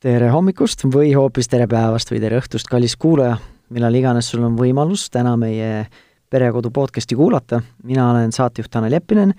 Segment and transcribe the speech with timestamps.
[0.00, 3.34] tere hommikust või hoopis tere päevast või tere õhtust, kallis kuulaja,
[3.74, 5.84] millal iganes sul on võimalus täna meie
[6.30, 9.34] Perekodu podcasti kuulata, mina olen saatejuht Tanel Jeppinen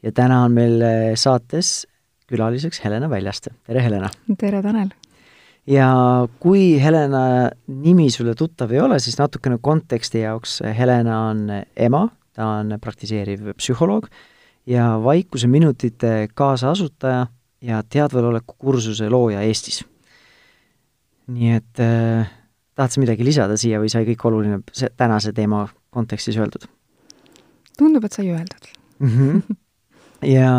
[0.00, 0.84] ja täna on meil
[1.20, 1.84] saates
[2.30, 4.08] külaliseks Helena Väljaste, tere Helena!
[4.40, 4.94] tere, Tanel!
[5.68, 5.90] ja
[6.40, 11.44] kui Helena nimi sulle tuttav ei ole, siis natukene konteksti jaoks, Helena on
[11.76, 14.08] ema, ta on praktiseeriv psühholoog
[14.70, 17.26] ja Vaikuse minutite kaasasutaja
[17.60, 19.82] ja teadveloleku kursuse looja Eestis
[21.30, 22.30] nii et äh,
[22.78, 26.66] tahad sa midagi lisada siia või sai kõik oluline see, tänase teema kontekstis öeldud?
[27.78, 28.70] tundub, et sai öeldud
[29.00, 29.12] mm.
[29.12, 29.56] -hmm.
[30.36, 30.52] ja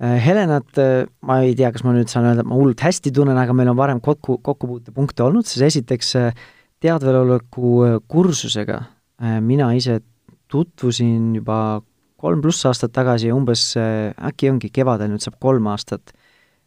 [0.00, 3.12] äh, Helenat äh, ma ei tea, kas ma nüüd saan öelda, et ma hullult hästi
[3.12, 6.46] tunnen, aga meil on varem kokku, kokkupuutepunkte olnud, siis esiteks äh,
[6.80, 8.82] teadveloleku äh, kursusega
[9.22, 10.00] äh, mina ise
[10.48, 11.82] tutvusin juba
[12.16, 16.14] kolm pluss aastat tagasi umbes äh, äkki ongi kevadel nüüd saab kolm aastat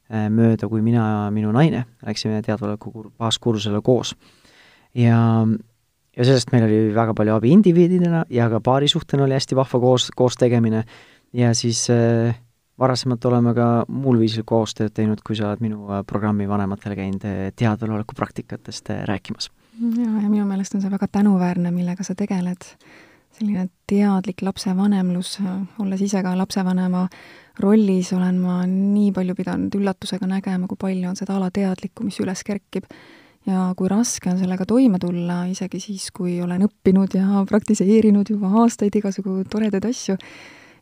[0.09, 4.15] Äh, mööda, kui mina ja minu naine läksime teadvaleku baaskursusele koos.
[4.97, 5.19] ja,
[6.17, 10.07] ja sellest meil oli väga palju abi indiviididena ja ka paarisuhtena oli hästi vahva koos,
[10.17, 10.81] koos tegemine
[11.37, 12.33] ja siis äh,
[12.81, 17.29] varasemalt oleme ka muul viisil koostööd teinud, kui sa oled minu äh, programmi vanematele käinud
[17.53, 19.51] teadveloleku praktikatest rääkimas.
[19.77, 22.65] jaa, ja minu meelest on see väga tänuväärne, millega sa tegeled,
[23.39, 25.37] selline teadlik lapsevanemlus,
[25.79, 27.05] olles ise ka lapsevanema
[27.59, 32.43] rollis olen ma nii palju pidanud üllatusega nägema, kui palju on seda alateadlikku, mis üles
[32.47, 32.87] kerkib.
[33.47, 38.51] ja kui raske on sellega toime tulla, isegi siis, kui olen õppinud ja praktiseerinud juba
[38.61, 40.17] aastaid igasugu toredaid asju,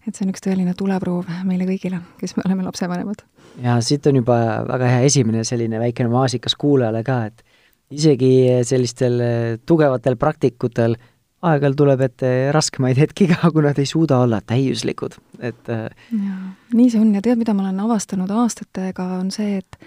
[0.08, 3.22] et see on üks tõeline tuleproov meile kõigile, kes me oleme lapsevanemad.
[3.64, 7.46] ja siit on juba väga hea esimene selline väikene maasikas kuulajale ka, et
[7.94, 8.34] isegi
[8.68, 9.22] sellistel
[9.66, 10.98] tugevatel praktikutel
[11.46, 16.54] aeg-ajalt tuleb ette raskemaid hetki ka, kui nad ei suuda olla täiuslikud, et äh, jaa,
[16.74, 17.12] nii see on.
[17.18, 19.78] Ja tead, mida ma olen avastanud aastatega, on see, et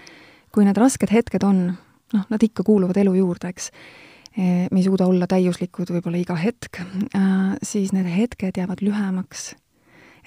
[0.55, 1.65] kui need rasked hetked on,
[2.15, 3.71] noh, nad ikka kuuluvad elu juurde, eks,
[4.35, 6.81] e, me ei suuda olla täiuslikud võib-olla iga hetk,
[7.15, 7.35] äh,
[7.67, 9.51] siis need hetked jäävad lühemaks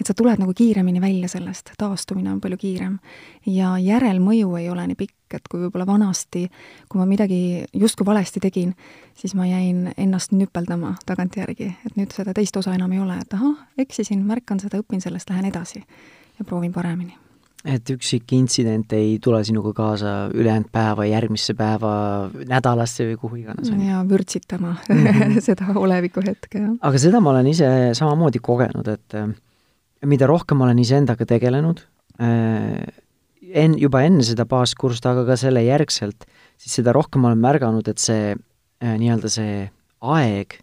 [0.00, 2.98] et sa tuled nagu kiiremini välja sellest, taastumine on palju kiirem.
[3.46, 6.48] ja järelmõju ei ole nii pikk, et kui võib-olla vanasti,
[6.88, 8.74] kui ma midagi justkui valesti tegin,
[9.14, 13.34] siis ma jäin ennast nüpeldama tagantjärgi, et nüüd seda teist osa enam ei ole, et
[13.34, 15.84] ahah, eksisin, märkan seda, õpin sellest, lähen edasi
[16.38, 17.14] ja proovin paremini
[17.64, 21.94] et üksik intsident ei tule sinuga kaasa ülejäänud päeva, järgmisse päeva,
[22.48, 23.70] nädalasse või kuhu iganes.
[23.72, 25.40] ja vürtsitama mm -hmm.
[25.48, 26.76] seda oleviku hetke, jah.
[26.80, 29.16] aga seda ma olen ise samamoodi kogenud, et
[30.08, 31.82] mida rohkem ma olen iseendaga tegelenud
[32.20, 32.84] äh,,
[33.52, 36.26] en-, juba enne seda baaskursust, aga ka selle järgselt,
[36.60, 39.64] siis seda rohkem ma olen märganud, et see äh, nii-öelda see
[40.14, 40.58] aeg,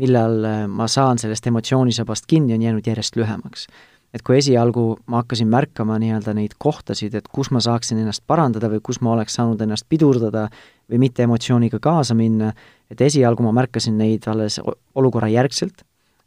[0.00, 3.68] millal äh, ma saan sellest emotsioonisobast kinni, on jäänud järjest lühemaks.
[4.10, 8.66] et kui esialgu ma hakkasin märkama nii-öelda neid kohtasid, et kus ma saaksin ennast parandada
[8.72, 10.48] või kus ma oleks saanud ennast pidurdada
[10.90, 12.50] või mitte emotsiooniga kaasa minna,
[12.90, 14.58] et esialgu ma märkasin neid alles
[14.98, 15.84] olukorra järgselt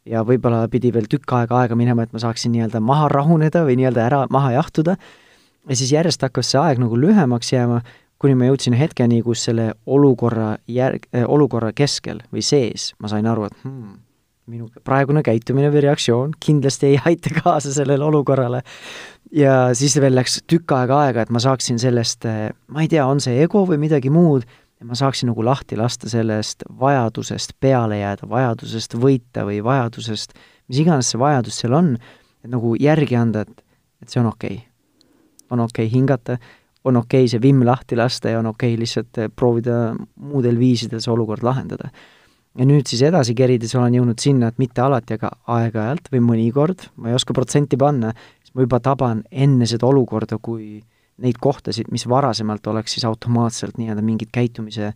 [0.09, 3.77] ja võib-olla pidi veel tükk aega aega minema, et ma saaksin nii-öelda maha rahuneda või
[3.79, 4.97] nii-öelda ära maha jahtuda,
[5.69, 7.81] ja siis järjest hakkas see aeg nagu lühemaks jääma,
[8.23, 13.27] kuni ma jõudsin hetkeni, kus selle olukorra järg äh,, olukorra keskel või sees ma sain
[13.27, 13.95] aru, et hmm,
[14.51, 18.63] minu praegune käitumine või reaktsioon kindlasti ei aita kaasa sellele olukorrale.
[19.31, 23.07] ja siis veel läks tükk aega aega, et ma saaksin sellest, äh, ma ei tea,
[23.07, 24.47] on see ego või midagi muud,
[24.83, 30.35] ja ma saaksin nagu lahti lasta sellest vajadusest peale jääda, vajadusest võita või vajadusest,
[30.67, 31.93] mis iganes see vajadus seal on,
[32.43, 33.63] et nagu järgi anda, et,
[34.03, 34.67] et see on okei okay..
[35.55, 36.37] on okei okay hingata,
[36.83, 40.59] on okei okay see vimm lahti lasta ja on okei okay lihtsalt eh, proovida muudel
[40.59, 41.93] viisidel see olukord lahendada.
[42.59, 46.89] ja nüüd siis edasi kerides olen jõudnud sinna, et mitte alati, aga aeg-ajalt või mõnikord,
[46.99, 48.11] ma ei oska protsenti panna,
[48.43, 50.83] siis ma juba taban enne seda olukorda, kui
[51.21, 54.93] neid kohtasid, mis varasemalt oleks siis automaatselt nii-öelda mingit käitumise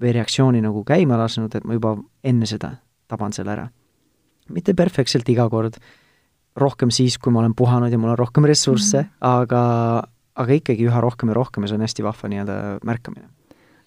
[0.00, 2.76] või reaktsiooni nagu käima lasknud, et ma juba enne seda
[3.10, 3.68] taban selle ära.
[4.50, 5.76] mitte perfektselt iga kord,
[6.56, 9.18] rohkem siis, kui ma olen puhanud ja mul on rohkem ressursse mm, -hmm.
[9.20, 10.02] aga,
[10.34, 13.28] aga ikkagi üha rohkem ja rohkem ja see on hästi vahva nii-öelda märkamine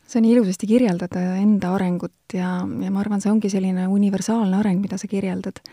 [0.07, 4.81] see on ilusasti kirjeldada enda arengut ja, ja ma arvan, see ongi selline universaalne areng,
[4.81, 5.63] mida sa kirjeldad.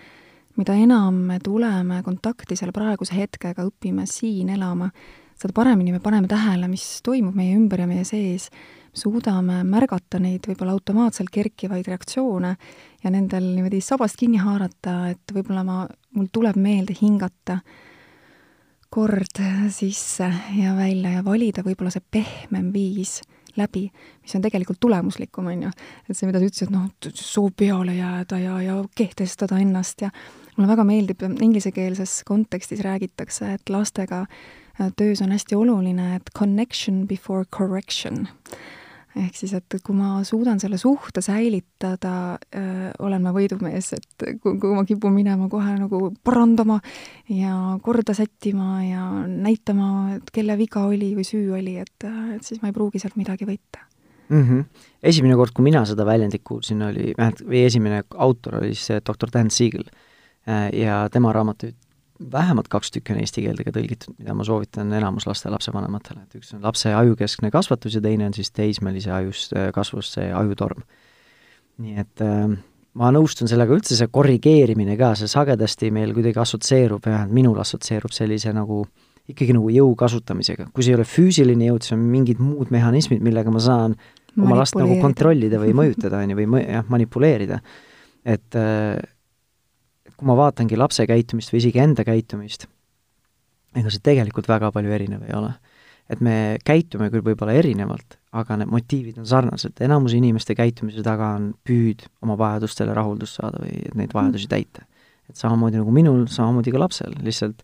[0.57, 4.91] mida enam me tuleme kontakti selle praeguse hetkega, õpime siin elama,
[5.41, 8.51] seda paremini me paneme tähele, mis toimub meie ümber ja meie sees,
[8.93, 12.55] suudame märgata neid võib-olla automaatselt kerkivaid reaktsioone
[13.05, 15.85] ja nendel niimoodi sabast kinni haarata, et võib-olla ma,
[16.17, 17.61] mul tuleb meelde hingata
[18.91, 19.39] kord
[19.71, 20.27] sisse
[20.59, 23.21] ja välja ja valida võib-olla see pehmem viis
[23.57, 23.87] läbi,
[24.23, 25.71] mis on tegelikult tulemuslikum, on ju.
[26.09, 30.11] et see, mida sa ütlesid, noh, soo peale jääda ja, ja kehtestada ennast ja
[30.57, 34.25] mulle väga meeldib, inglisekeelses kontekstis räägitakse, et lastega
[34.97, 38.27] töös on hästi oluline, et connection before correction
[39.19, 42.39] ehk siis, et kui ma suudan selle suhte säilitada,
[43.03, 46.79] olen ma võidumees, et kui, kui ma kipun minema kohe nagu parandama
[47.33, 52.63] ja korda sättima ja näitama, et kelle viga oli või süü oli, et, et siis
[52.63, 53.83] ma ei pruugi sealt midagi võita
[54.29, 54.45] mm.
[54.45, 54.87] -hmm.
[55.03, 59.51] esimene kord, kui mina seda väljendit kuulsin, oli, või esimene autor oli see doktor Dan
[59.51, 59.91] Siegel
[60.73, 61.77] ja tema raamatuid
[62.33, 66.41] vähemalt kaks tükki on eesti keelde ka tõlgitud, mida ma soovitan enamus laste lapsevanematele, et
[66.41, 70.83] üks on lapse ajukeskne kasvatus ja teine on siis teismelise ajust äh, kasvust see ajutorm.
[71.81, 72.51] nii et äh,
[73.01, 78.13] ma nõustun sellega, üldse see korrigeerimine ka, see sagedasti meil kuidagi assotsieerub, vähemalt minul assotsieerub
[78.15, 78.83] sellise nagu
[79.31, 83.23] ikkagi nagu jõu kasutamisega, kui see ei ole füüsiline jõud, siis on mingid muud mehhanismid,
[83.23, 83.95] millega ma saan
[84.39, 87.61] oma last nagu kontrollida või mõjutada, on ju, või mõ-, jah, manipuleerida.
[88.25, 88.99] et äh,
[90.21, 92.67] kui ma vaatangi lapse käitumist või isegi enda käitumist,
[93.73, 95.55] ega see tegelikult väga palju erinev ei ole.
[96.11, 101.29] et me käitume küll võib-olla erinevalt, aga need motiivid on sarnased, enamus inimeste käitumise taga
[101.37, 104.51] on püüd oma vajadustele rahuldust saada või neid vajadusi mm.
[104.51, 104.85] täita.
[105.31, 107.63] et samamoodi nagu minul, samamoodi ka lapsel, lihtsalt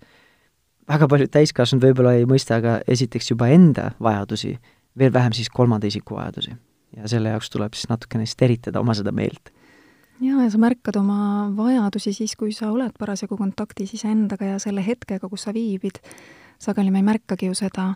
[0.89, 4.55] väga paljud täiskasvanud võib-olla ei mõista ka esiteks juba enda vajadusi,
[4.97, 6.55] veel vähem siis kolmanda isiku vajadusi.
[6.97, 9.53] ja selle jaoks tuleb siis natukene steritada oma seda meelt
[10.21, 14.85] jaa, ja sa märkad oma vajadusi siis, kui sa oled parasjagu kontaktis iseendaga ja selle
[14.87, 16.01] hetkega, kus sa viibid.
[16.59, 17.91] sageli me ei märkagi ju seda,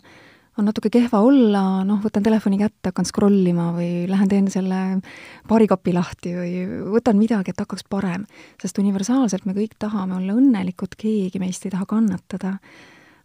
[0.59, 5.01] on natuke kehva olla, noh, võtan telefoni kätte, hakkan scroll ima või lähen teen selle
[5.49, 6.65] baarikapi lahti või
[6.97, 8.27] võtan midagi, et hakkaks parem.
[8.61, 12.59] sest universaalselt me kõik tahame olla õnnelikud, keegi meist ei taha kannatada.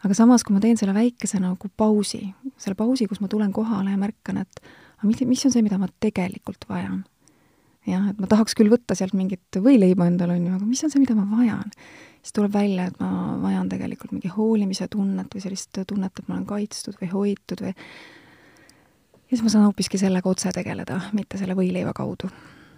[0.06, 3.92] aga samas, kui ma teen selle väikese nagu pausi, selle pausi, kus ma tulen kohale
[3.92, 4.62] ja märkan, et
[5.00, 7.04] aga mis, mis on see, mida ma tegelikult vajan
[7.90, 10.94] jah, et ma tahaks küll võtta sealt mingit võileiba endale, on ju, aga mis on
[10.94, 11.72] see, mida ma vajan?
[12.26, 16.40] siis tuleb välja, et ma vajan tegelikult mingi hoolimise tunnet või sellist tunnet, et ma
[16.40, 21.54] olen kaitstud või hoitud või ja siis ma saan hoopiski sellega otse tegeleda, mitte selle
[21.58, 22.30] võileiva kaudu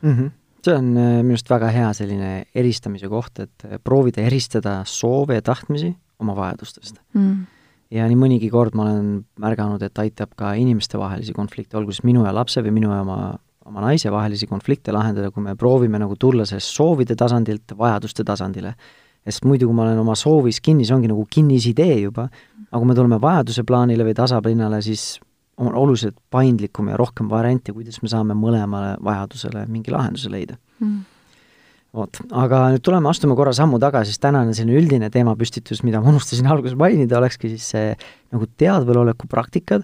[0.01, 0.11] mm.
[0.11, 0.31] -hmm.
[0.67, 5.39] see on äh, minu arust väga hea selline eristamise koht, et äh, proovida eristada soove
[5.39, 7.45] ja tahtmisi oma vajadustest mm.
[7.95, 12.25] ja nii mõnigi kord ma olen märganud, et aitab ka inimestevahelisi konflikte, olgu siis minu
[12.27, 13.37] ja lapse või minu ja oma
[13.67, 18.73] oma naise vahelisi konflikte lahendada, kui me proovime nagu tulla sellest soovide tasandilt vajaduste tasandile.
[19.27, 22.29] sest muidu, kui ma olen oma soovis kinni, see ongi nagu kinnisidee juba,
[22.69, 25.17] aga kui me tuleme vajaduse plaanile või tasapinnale, siis
[25.59, 30.55] on oluliselt paindlikum ja rohkem variante, kuidas me saame mõlemale vajadusele mingi lahenduse leida.
[30.79, 31.01] Mm.
[31.97, 36.11] Vot, aga nüüd tuleme, astume korra sammu tagasi, sest tänane selline üldine teemapüstitus, mida ma
[36.13, 37.93] unustasin alguses mainida, olekski siis see
[38.31, 39.83] nagu teadveloleku praktikad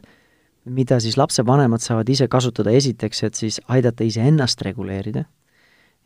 [0.66, 5.26] mida siis lapsevanemad saavad ise kasutada esiteks, et siis aidata iseennast reguleerida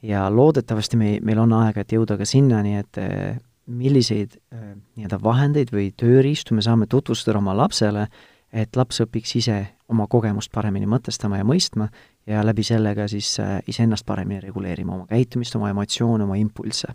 [0.01, 3.37] ja loodetavasti me, meil on aega, et jõuda ka sinnani, et eh,
[3.67, 8.07] milliseid eh, nii-öelda vahendeid või tööriistu me saame tutvustada oma lapsele,
[8.53, 9.57] et laps õpiks ise
[9.91, 11.89] oma kogemust paremini mõtestama ja mõistma
[12.27, 16.93] ja läbi selle ka siis eh, iseennast paremini reguleerima, oma käitumist, oma emotsioone, oma impulsse.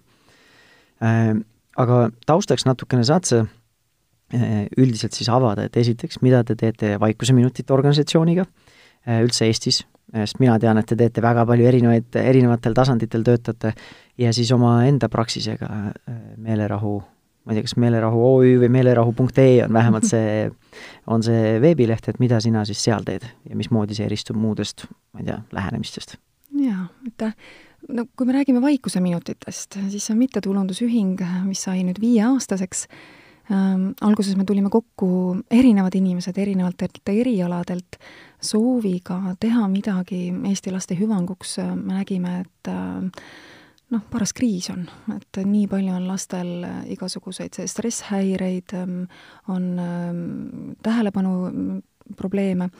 [1.02, 1.96] Aga
[2.28, 3.38] taustaks natukene saad sa
[4.32, 9.82] üldiselt siis avada, et esiteks, mida te teete Vaikuseminutite organisatsiooniga äh, üldse Eestis,
[10.12, 13.72] sest mina tean, et te teete väga palju erinevaid, erinevatel tasanditel töötate,
[14.20, 16.98] ja siis omaenda praksisega äh, Meelerahu,
[17.44, 20.50] ma ei tea, kas Meelerahu OÜ või meelerahu.ee on vähemalt see,
[21.10, 25.24] on see veebileht, et mida sina siis seal teed ja mismoodi see eristub muudest, ma
[25.24, 26.16] ei tea, lähenemistest?
[26.62, 27.34] jaa, aitäh
[27.88, 32.86] no kui me räägime Vaikuseminutitest, siis see on mittetulundusühing, mis sai nüüd viieaastaseks
[33.50, 33.92] ähm,.
[34.00, 37.98] alguses me tulime kokku erinevad inimesed erinevatelt erialadelt
[38.40, 43.22] sooviga teha midagi Eesti laste hüvanguks, me nägime, et äh,
[43.92, 46.52] noh, paras kriis on, et nii palju on lastel
[46.94, 49.00] igasuguseid stresshäireid, ähm,
[49.48, 51.82] on ähm, tähelepanu mm,
[52.16, 52.70] probleeme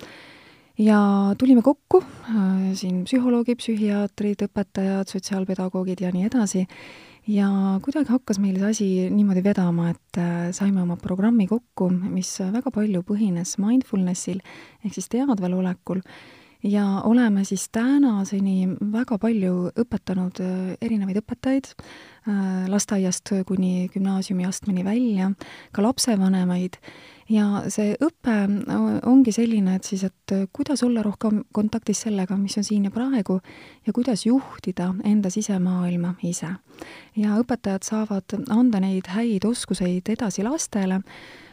[0.79, 0.99] ja
[1.39, 2.03] tulime kokku,
[2.75, 6.65] siin psühholoogid, psühhiaatrid, õpetajad, sotsiaalpedagoogid ja nii edasi
[7.29, 7.49] ja
[7.85, 12.73] kuidagi hakkas meil see asi niimoodi vedama, et äh, saime oma programmi kokku, mis väga
[12.75, 14.41] palju põhines mindfulnessil
[14.83, 16.03] ehk siis teadvalolekul.
[16.63, 25.33] Ja oleme siis tänaseni väga palju õpetanud äh, erinevaid õpetajaid, äh, lasteaiast kuni gümnaasiumiastmeni välja,
[25.73, 26.79] ka lapsevanemaid
[27.31, 28.37] ja see õpe
[29.09, 33.41] ongi selline, et siis, et kuidas olla rohkem kontaktis sellega, mis on siin ja praegu
[33.87, 36.55] ja kuidas juhtida enda sisemaailma ise.
[37.17, 41.03] ja õpetajad saavad anda neid häid oskuseid edasi lastele,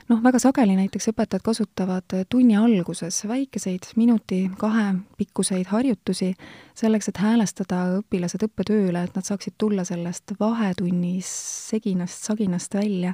[0.10, 6.34] noh, väga sageli näiteks õpetajad kasutavad tunni alguses väikeseid minuti-kahe pikkuseid harjutusi
[6.78, 11.30] selleks, et häälestada õpilased õppetööle, et nad saaksid tulla sellest vahetunnis
[11.70, 13.14] seginast, saginast välja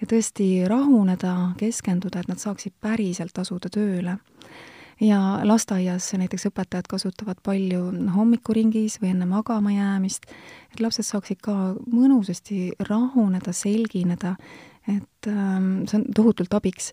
[0.00, 4.18] ja tõesti rahuneda, keskenduda, et nad saaksid päriselt asuda tööle.
[5.00, 10.24] Ja lasteaias näiteks õpetajad kasutavad palju hommikuringis või enne magama jäämist,
[10.72, 14.36] et lapsed saaksid ka mõnusasti rahuneda, selgineda,
[14.86, 16.92] et ähm, see on tohutult abiks.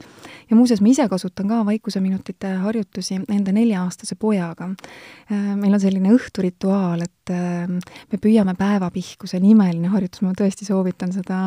[0.50, 5.56] ja muuseas, ma ise kasutan ka vaikuseminutite harjutusi enda nelja-aastase pojaga äh,.
[5.60, 10.68] meil on selline õhturituaal, et äh, me püüame päevapihku, see on imeline harjutus, ma tõesti
[10.70, 11.40] soovitan seda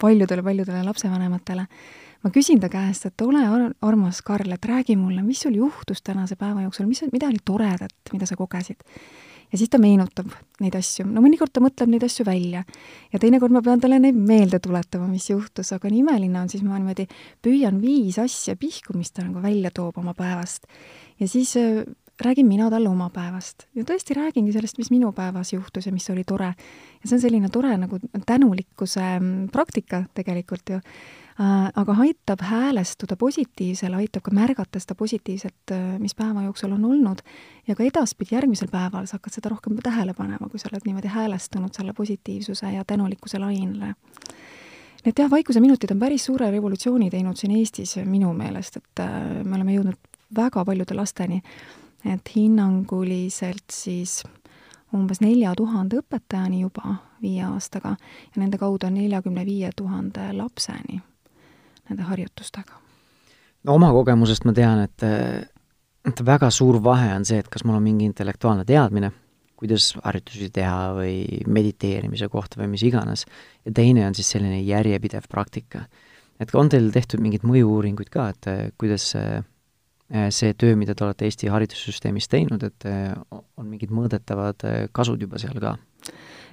[0.00, 1.66] paljudele-paljudele lapsevanematele
[2.24, 6.02] ma küsin ta käest, et ole ar armas, Karl, et räägi mulle, mis sul juhtus
[6.04, 8.84] tänase päeva jooksul, mis, mida oli toredat, mida sa kogesid?
[9.50, 10.30] Ja siis ta meenutab
[10.60, 12.62] neid asju, no mõnikord ta mõtleb neid asju välja
[13.12, 16.64] ja teinekord ma pean talle neid meelde tuletama, mis juhtus, aga nii imeline on, siis
[16.66, 17.08] ma niimoodi
[17.42, 20.66] püüan viis asja pihku, mis ta nagu välja toob oma päevast.
[21.20, 21.82] ja siis äh,
[22.20, 26.10] räägin mina talle oma päevast ja tõesti räägingi sellest, mis minu päevas juhtus ja mis
[26.10, 26.52] oli tore.
[27.02, 30.80] ja see on selline tore nagu tänulikkuse mm, praktika tegelikult ju
[31.76, 37.22] aga aitab häälestuda positiivsele, aitab ka märgata seda positiivset, äh, mis päeva jooksul on olnud,
[37.68, 41.08] ja ka edaspidi, järgmisel päeval sa hakkad seda rohkem tähele panema, kui sa oled niimoodi
[41.08, 43.94] häälestunud selle positiivsuse ja tänulikkuse lainele.
[45.04, 49.56] Need jah, vaikuseminutid on päris suure revolutsiooni teinud siin Eestis minu meelest, et äh, me
[49.56, 49.96] oleme jõudnud
[50.36, 51.40] väga paljude lasteni,
[52.04, 54.20] et hinnanguliselt siis
[54.92, 61.00] umbes nelja tuhande õpetajani juba viie aastaga ja nende kaudu on neljakümne viie tuhande lapseni
[61.90, 62.78] nende harjutustega?
[63.66, 65.04] no oma kogemusest ma tean, et,
[66.08, 69.12] et väga suur vahe on see, et kas mul on mingi intellektuaalne teadmine,
[69.60, 73.26] kuidas harjutusi teha või mediteerimise kohta või mis iganes,
[73.66, 75.84] ja teine on siis selline järjepidev praktika.
[76.40, 78.48] et on teil tehtud mingeid mõju-uuringuid ka, et
[78.80, 79.42] kuidas see,
[80.32, 82.88] see töö, mida te olete Eesti haridussüsteemis teinud, et
[83.60, 84.64] on mingid mõõdetavad
[84.96, 85.76] kasud juba seal ka?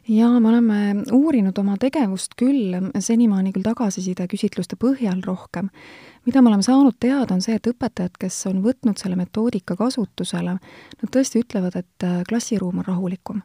[0.08, 0.78] Jaa, me oleme
[1.14, 5.70] uurinud oma tegevust küll, senimaani küll tagasiside küsitluste põhjal rohkem.
[6.26, 10.58] mida me oleme saanud teada, on see, et õpetajad, kes on võtnud selle metoodika kasutusele,
[11.02, 13.44] nad tõesti ütlevad, et klassiruum on rahulikum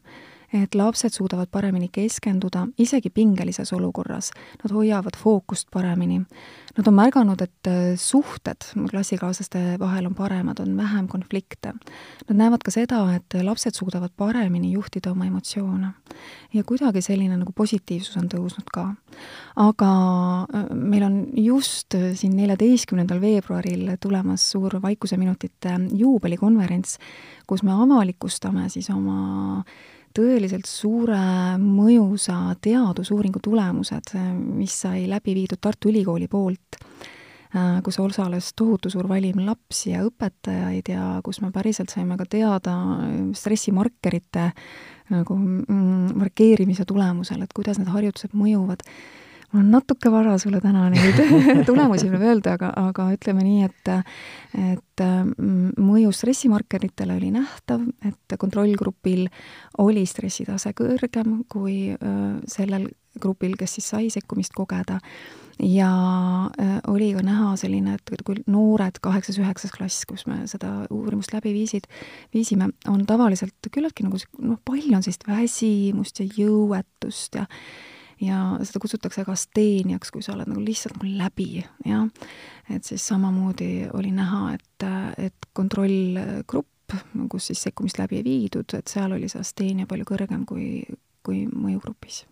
[0.52, 4.30] et lapsed suudavad paremini keskenduda, isegi pingelises olukorras.
[4.62, 6.21] Nad hoiavad fookust paremini.
[6.76, 11.75] Nad on märganud, et äh, suhted klassikaaslaste vahel on paremad, on vähem konflikte.
[12.28, 15.92] Nad näevad ka seda, et lapsed suudavad paremini juhtida oma emotsioone.
[16.54, 18.94] ja kuidagi selline nagu positiivsus on tõusnud ka.
[19.56, 19.90] aga
[20.42, 26.99] äh, meil on just äh, siin neljateistkümnendal veebruaril tulemas suur Vaikuseminutite juubelikonverents,
[27.47, 29.64] kus me avalikustame siis oma
[30.14, 31.19] tõeliselt suure
[31.61, 34.14] mõjusa teadusuuringu tulemused,
[34.59, 36.78] mis sai läbi viidud Tartu Ülikooli poolt,
[37.85, 42.76] kus osales tohutu suur valim lapsi ja õpetajaid ja kus me päriselt saime ka teada
[43.37, 44.47] stressimarkerite
[45.12, 48.87] nagu mm, markeerimise tulemusel, et kuidas need harjutused mõjuvad
[49.52, 51.21] mul on natuke vara sulle täna neid
[51.68, 53.92] tulemusi veel öelda, aga, aga ütleme nii, et
[54.52, 59.26] et mm, mõju stressimarkeritele oli nähtav, et kontrollgrupil
[59.85, 61.94] oli stressitase kõrgem kui
[62.49, 62.90] sellel
[63.21, 65.00] grupil, kes siis sai sekkumist kogeda.
[65.62, 65.88] ja
[66.88, 71.87] oli ka näha selline, et kui noored kaheksas-üheksas klass, kus me seda uurimust läbi viisid,
[72.35, 77.47] viisime, on tavaliselt küllaltki nagu noh, palju on sellist väsimust ja jõuetust ja
[78.22, 82.06] ja seda kutsutakse ka steeniaks, kui sa oled nagu lihtsalt nagu läbi, jah.
[82.70, 84.86] et siis samamoodi oli näha, et,
[85.28, 86.98] et kontrollgrupp,
[87.32, 90.84] kus siis sekkumist läbi ei viidud, et seal oli see asteenia palju kõrgem kui,
[91.26, 92.24] kui mõjugrupis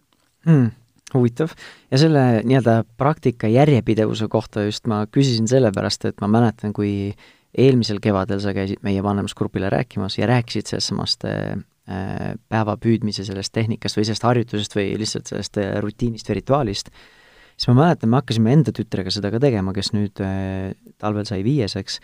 [0.49, 0.71] hmm
[1.15, 1.51] huvitav.
[1.91, 7.17] ja selle nii-öelda praktika järjepidevuse kohta just ma küsisin sellepärast, et ma mäletan, kui
[7.59, 13.55] eelmisel kevadel sa käisid meie vanemusgrupile rääkimas ja rääkisid sellest samast Äh, päeva püüdmise sellest
[13.57, 16.91] tehnikast või sellest harjutusest või lihtsalt sellest äh, rutiinist või rituaalist,
[17.57, 21.41] siis ma mäletan, me hakkasime enda tütrega seda ka tegema, kes nüüd äh, talvel sai
[21.47, 21.99] viieseks,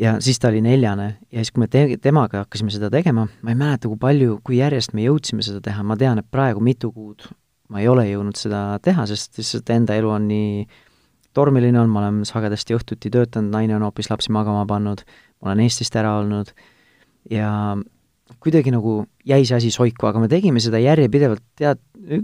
[0.00, 3.54] ja siis ta oli neljane ja siis, kui me te-, temaga hakkasime seda tegema, ma
[3.54, 6.90] ei mäleta, kui palju, kui järjest me jõudsime seda teha, ma tean, et praegu mitu
[6.94, 7.28] kuud
[7.72, 10.66] ma ei ole jõudnud seda teha, sest lihtsalt enda elu on nii
[11.36, 15.04] tormiline olnud, ma olen sagedasti õhtuti töötanud, naine on hoopis lapsi magama pannud,
[15.40, 16.52] ma olen Eestist ära olnud.
[17.32, 17.52] Ja
[18.42, 21.80] kuidagi nagu jäi see asi soiku, aga me tegime seda järjepidevalt, tead,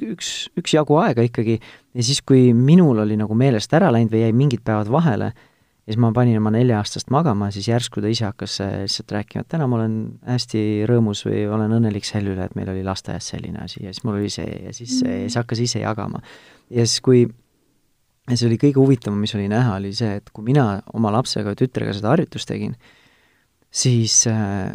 [0.08, 1.58] üks, üksjagu aega ikkagi,
[1.94, 5.32] ja siis, kui minul oli nagu meelest ära läinud või jäi mingid päevad vahele,
[5.88, 9.44] ja siis ma panin oma nelja-aastast magama, siis järsku ta ise hakkas äh, lihtsalt rääkima,
[9.44, 9.94] et täna ma olen
[10.28, 14.04] hästi rõõmus või olen õnnelik selle üle, et meil oli lasteaias selline asi ja siis
[14.04, 16.20] mul oli see ja siis see ja siis hakkas ise jagama.
[16.68, 17.22] ja siis, kui
[18.28, 21.56] ja see oli kõige huvitavam, mis oli näha, oli see, et kui mina oma lapsega,
[21.56, 22.76] tütrega seda harjutust tegin,
[23.72, 24.74] siis äh,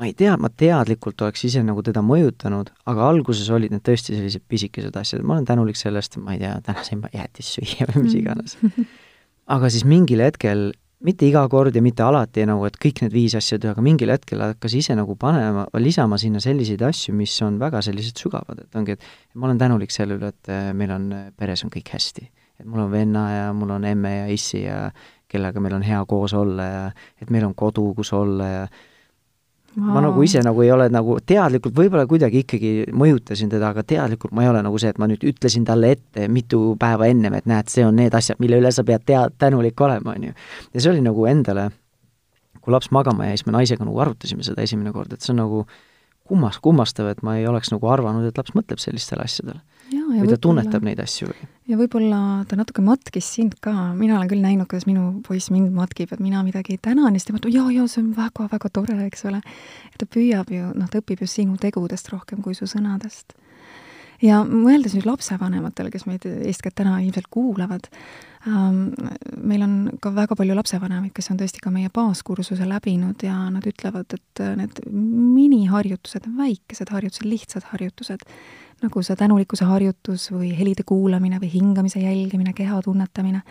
[0.00, 4.16] ma ei tea, ma teadlikult oleks ise nagu teda mõjutanud, aga alguses olid need tõesti
[4.16, 7.88] sellised pisikesed asjad, ma olen tänulik sellest, ma ei tea, täna sain ma jäätist süüa
[7.92, 8.56] või mis iganes.
[9.56, 10.70] aga siis mingil hetkel,
[11.04, 14.12] mitte iga kord ja mitte alati nagu, et kõik need viis asja teha, aga mingil
[14.12, 18.80] hetkel hakkas ise nagu panema, lisama sinna selliseid asju, mis on väga sellised sügavad, et
[18.80, 22.30] ongi, et ma olen tänulik selle üle, et äh, meil on, peres on kõik hästi.
[22.60, 24.86] et mul on venna ja mul on emme ja issi ja
[25.28, 26.82] kellega meil on hea koos olla ja
[27.20, 28.64] et meil on kodu, kus olla ja
[29.76, 29.92] Wow.
[29.94, 34.32] ma nagu ise nagu ei ole nagu teadlikult, võib-olla kuidagi ikkagi mõjutasin teda, aga teadlikult
[34.34, 37.46] ma ei ole nagu see, et ma nüüd ütlesin talle ette mitu päeva ennem, et
[37.46, 40.34] näed, see on need asjad, mille üle sa pead tea-, tänulik olema, on ju.
[40.74, 41.68] ja see oli nagu endale,
[42.58, 45.38] kui laps magama jäi, siis me naisega nagu arutasime seda esimene kord, et see on
[45.44, 45.62] nagu
[46.30, 49.60] kummas, kummastav, et ma ei oleks nagu arvanud, et laps mõtleb sellistele asjadele
[49.90, 51.48] või ta tunnetab neid asju või?
[51.70, 55.72] ja võib-olla ta natuke matkis sind ka, mina olen küll näinud, kuidas minu poiss mind
[55.74, 58.96] matkib, et mina midagi tänan ja siis ta mõtleb, jaa, jaa, see on väga-väga tore,
[59.06, 59.42] eks ole.
[59.98, 63.36] ta püüab ju, noh, ta õpib just sinu tegudest rohkem kui su sõnadest.
[64.24, 67.88] Ja mõeldes nüüd lapsevanematele, kes meid eeskätt täna ilmselt kuulavad
[68.48, 68.92] ähm,,
[69.36, 73.66] meil on ka väga palju lapsevanemaid, kes on tõesti ka meie baaskursuse läbinud ja nad
[73.66, 78.26] ütlevad, et need miniharjutused, väikesed harjutused, lihtsad harjutused,
[78.80, 83.42] nagu see tänulikkuse harjutus või helide kuulamine või hingamise jälgimine, keha tunnetamine,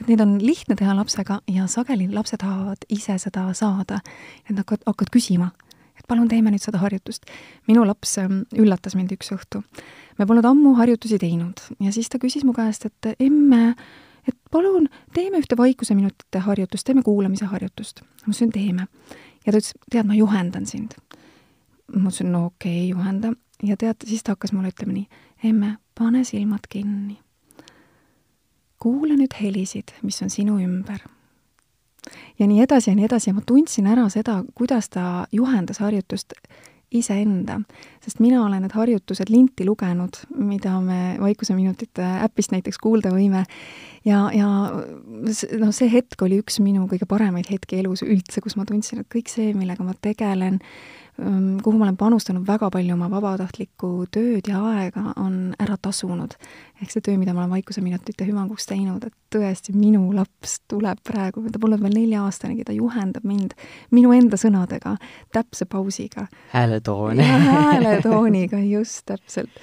[0.00, 4.00] et neid on lihtne teha lapsega ja sageli lapsed tahavad ise seda saada.
[4.44, 5.50] et nad hakkavad, küsima,
[6.06, 7.26] palun teeme nüüd seda harjutust.
[7.68, 9.62] minu laps ähm, üllatas mind üks õhtu.
[10.18, 13.74] me polnud ammu harjutusi teinud ja siis ta küsis mu käest, et emme,
[14.28, 18.02] et palun teeme ühte vaikuseminutite harjutust, teeme kuulamise harjutust.
[18.26, 18.88] ma ütlesin, teeme.
[19.46, 20.96] ja ta ütles, tead, ma juhendan sind.
[21.92, 25.06] ma ütlesin, no okei okay,, juhenda ja tead, siis ta hakkas mulle ütlema nii,
[25.44, 27.18] emme, pane silmad kinni.
[28.78, 31.00] kuula nüüd helisid, mis on sinu ümber.
[32.38, 33.30] Ja nii edasi ja nii edasi.
[33.30, 36.36] Ja ma tundsin ära seda, kuidas ta juhendas harjutust
[36.94, 37.58] iseenda,
[38.04, 43.42] sest mina olen need harjutused linti lugenud, mida me Vaikuseminutite äpist näiteks kuulda võime,
[44.06, 48.66] ja, ja noh, see hetk oli üks minu kõige paremaid hetki elus üldse, kus ma
[48.68, 50.60] tundsin, et kõik see, millega ma tegelen,
[51.16, 56.36] kuhu ma olen panustanud väga palju oma vabatahtlikku tööd ja aega, on ära tasunud.
[56.82, 61.46] ehk see töö, mida ma olen Vaikuseminutite hüvanguks teinud, et tõesti, minu laps tuleb praegu,
[61.52, 63.56] ta pole veel nelja-aastanegi, ta juhendab mind
[63.96, 64.96] minu enda sõnadega,
[65.32, 66.26] täpse pausiga.
[66.52, 67.24] hääletooni.
[67.24, 69.62] hääletooniga, just, täpselt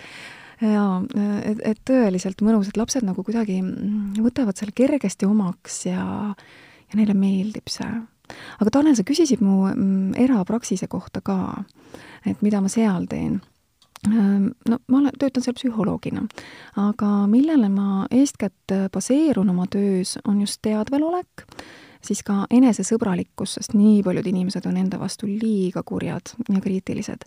[0.64, 1.04] jaa,
[1.44, 6.98] et, et tõeliselt mõnus, et lapsed nagu kuidagi mm, võtavad selle kergesti omaks ja, ja
[6.98, 7.92] neile meeldib see
[8.60, 11.64] aga Tanel, sa küsisid mu mm, erapraksise kohta ka,
[12.26, 13.42] et mida ma seal teen.
[14.04, 16.26] No ma olen, töötan seal psühholoogina,
[16.82, 21.46] aga millele ma eeskätt baseerun oma töös, on just teadvelolek,
[22.04, 27.24] siis ka enesesõbralikkus, sest nii paljud inimesed on enda vastu liiga kurjad ja kriitilised.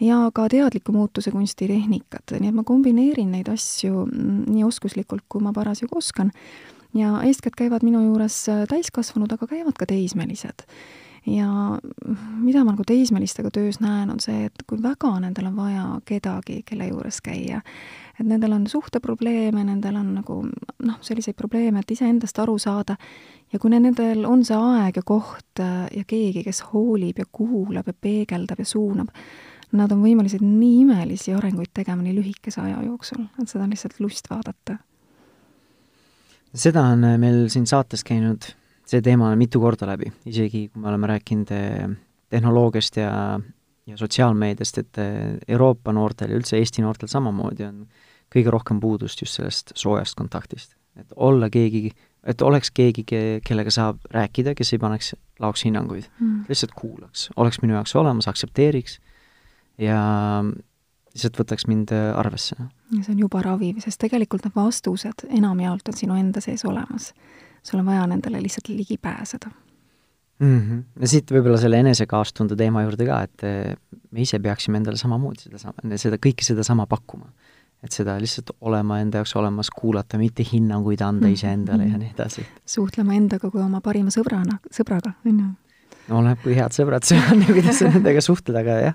[0.00, 5.44] ja ka teadliku muutuse kunstitehnikad, nii et ma kombineerin neid asju mm, nii oskuslikult, kui
[5.44, 6.32] ma parasjagu oskan
[6.94, 10.66] ja eeskätt käivad minu juures äh, täiskasvanud, aga käivad ka teismelised.
[11.26, 11.48] ja
[12.36, 16.58] mida ma nagu teismelistega töös näen, on see, et kui väga nendel on vaja kedagi,
[16.68, 17.62] kelle juures käia,
[18.20, 20.36] et nendel on suhteprobleeme, nendel on nagu
[20.84, 22.98] noh, selliseid probleeme, et iseendast aru saada,
[23.52, 27.88] ja kui nendel on see aeg ja koht äh, ja keegi, kes hoolib ja kuulab
[27.88, 29.08] ja peegeldab ja suunab,
[29.72, 33.96] nad on võimelised nii imelisi arenguid tegema nii lühikese aja jooksul, et seda on lihtsalt
[34.04, 34.76] lust vaadata
[36.54, 38.46] seda on äh, meil siin saates käinud
[38.88, 41.94] see teema mitu korda läbi, isegi kui me oleme rääkinud äh,
[42.34, 43.12] tehnoloogiast ja,
[43.86, 47.84] ja sotsiaalmeediast, et äh, Euroopa noortel ja üldse Eesti noortel samamoodi on
[48.34, 50.76] kõige rohkem puudust just sellest soojast kontaktist.
[50.94, 51.90] et olla keegi,
[52.22, 53.02] et oleks keegi,
[53.42, 58.28] kellega saab rääkida, kes ei paneks laoks hinnanguid mm., lihtsalt kuulaks, oleks minu jaoks olemas,
[58.30, 59.00] aktsepteeriks
[59.78, 59.98] ja
[61.14, 62.56] lihtsalt võtaks mind äh, arvesse.
[63.00, 67.12] see on juba raviv, sest tegelikult need vastused enamjaolt on sinu enda sees olemas.
[67.62, 69.50] sul on vaja nendele lihtsalt ligi pääseda
[70.38, 70.60] mm.
[70.60, 70.82] -hmm.
[71.00, 73.76] ja siit võib-olla selle enesekaastunde teema juurde ka, et äh,
[74.10, 77.30] me ise peaksime endale samamoodi sedasama, seda, kõike sedasama pakkuma.
[77.84, 81.34] et seda lihtsalt olema enda jaoks olemas, kuulata, mitte hinnanguid anda mm -hmm.
[81.34, 82.46] iseendale ja nii edasi.
[82.66, 85.50] suhtlema endaga kui oma parima sõbrana, sõbraga, on ju.
[86.08, 88.94] no oleneb, kui head sõbrad sul on ja kuidas sa nendega suhtled, aga jah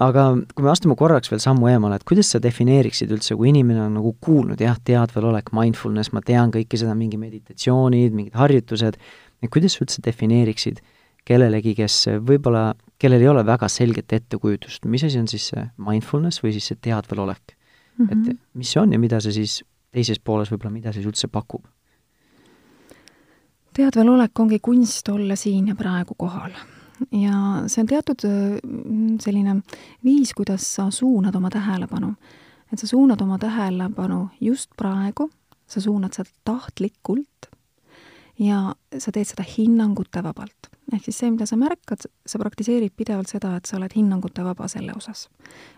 [0.00, 3.84] aga kui me astume korraks veel sammu eemale, et kuidas sa defineeriksid üldse, kui inimene
[3.84, 8.98] on nagu kuulnud jah, teadvelolek, mindfulness, ma tean kõike seda, mingi meditatsioonid, mingid harjutused,
[9.42, 10.80] et kuidas sa üldse defineeriksid
[11.28, 16.42] kellelegi, kes võib-olla, kellel ei ole väga selget ettekujutust, mis asi on siis see mindfulness
[16.42, 18.06] või siis see teadvelolek mm?
[18.06, 18.32] -hmm.
[18.32, 19.60] et mis see on ja mida see siis
[19.92, 21.64] teises pooles võib-olla, mida siis üldse pakub?
[23.72, 26.52] teadvel olek ongi kunst olla siin ja praegu kohal.
[27.10, 29.58] Ja see on teatud mm, selline
[30.04, 32.14] viis, kuidas sa suunad oma tähelepanu.
[32.72, 35.30] et sa suunad oma tähelepanu just praegu,
[35.66, 37.50] sa suunad seda tahtlikult
[38.38, 40.70] ja sa teed seda hinnangute vabalt.
[40.92, 44.68] ehk siis see, mida sa märkad, sa praktiseerid pidevalt seda, et sa oled hinnangute vaba
[44.68, 45.28] selle osas.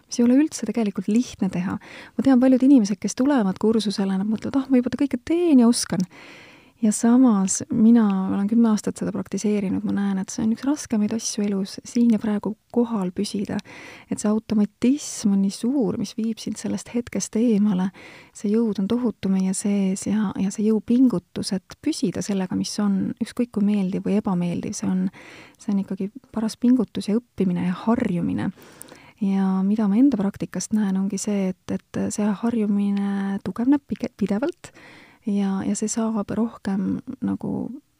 [0.06, 1.78] mis ei ole üldse tegelikult lihtne teha.
[2.16, 5.68] ma tean paljud inimesed, kes tulevad kursusele, nad mõtlevad, ah, ma juba kõike teen ja
[5.68, 6.02] oskan
[6.84, 11.14] ja samas mina olen kümme aastat seda praktiseerinud, ma näen, et see on üks raskemaid
[11.16, 13.56] asju elus, siin ja praegu kohal püsida.
[14.10, 17.88] et see automatism on nii suur, mis viib sind sellest hetkest eemale,
[18.36, 23.14] see jõud on tohutu meie sees ja, ja see jõupingutus, et püsida sellega, mis on,
[23.24, 25.06] ükskõik kui meeldiv või ebameeldiv, see on,
[25.58, 28.50] see on ikkagi paras pingutus ja õppimine ja harjumine.
[29.24, 33.80] Ja mida ma enda praktikast näen, ongi see, et, et see harjumine tugevneb
[34.18, 34.74] pidevalt
[35.26, 37.54] ja, ja see saab rohkem nagu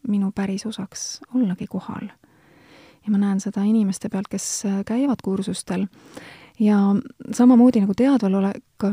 [0.09, 2.09] minu päris osaks ollagi kohal.
[3.05, 5.87] ja ma näen seda inimeste pealt, kes käivad kursustel
[6.61, 6.79] ja
[7.33, 8.87] samamoodi nagu teadvalolek,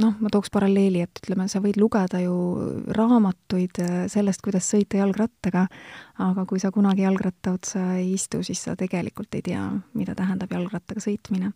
[0.00, 2.34] noh, ma tooks paralleeli, et ütleme, sa võid lugeda ju
[2.94, 3.80] raamatuid
[4.12, 5.66] sellest, kuidas sõita jalgrattaga,
[6.24, 9.64] aga kui sa kunagi jalgratta otsa ei istu, siis sa tegelikult ei tea,
[9.98, 11.52] mida tähendab jalgrattaga sõitmine.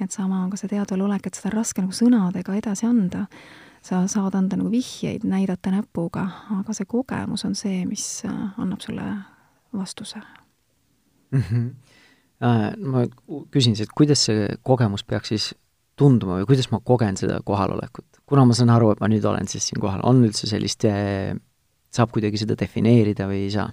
[0.00, 3.26] et sama on ka see teadvalolek, et seda on raske nagu sõnadega edasi anda
[3.82, 6.26] sa saad anda nagu vihjeid, näidata näpuga,
[6.60, 9.06] aga see kogemus on see, mis äh, annab sulle
[9.74, 10.20] vastuse
[11.30, 11.42] mm.
[11.42, 11.70] -hmm.
[12.42, 13.04] Ma
[13.54, 15.54] küsin siis, et kuidas see kogemus peaks siis
[15.96, 18.04] tunduma või kuidas ma kogen seda kohalolekut?
[18.26, 21.36] kuna ma saan aru, et ma nüüd olen siis siin kohal, on üldse sellist, äh,
[21.90, 23.70] saab kuidagi seda defineerida või ei saa?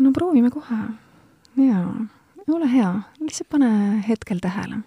[0.00, 0.78] no proovime kohe.
[1.56, 1.94] jaa,
[2.48, 4.82] ole hea, lihtsalt pane hetkel tähele,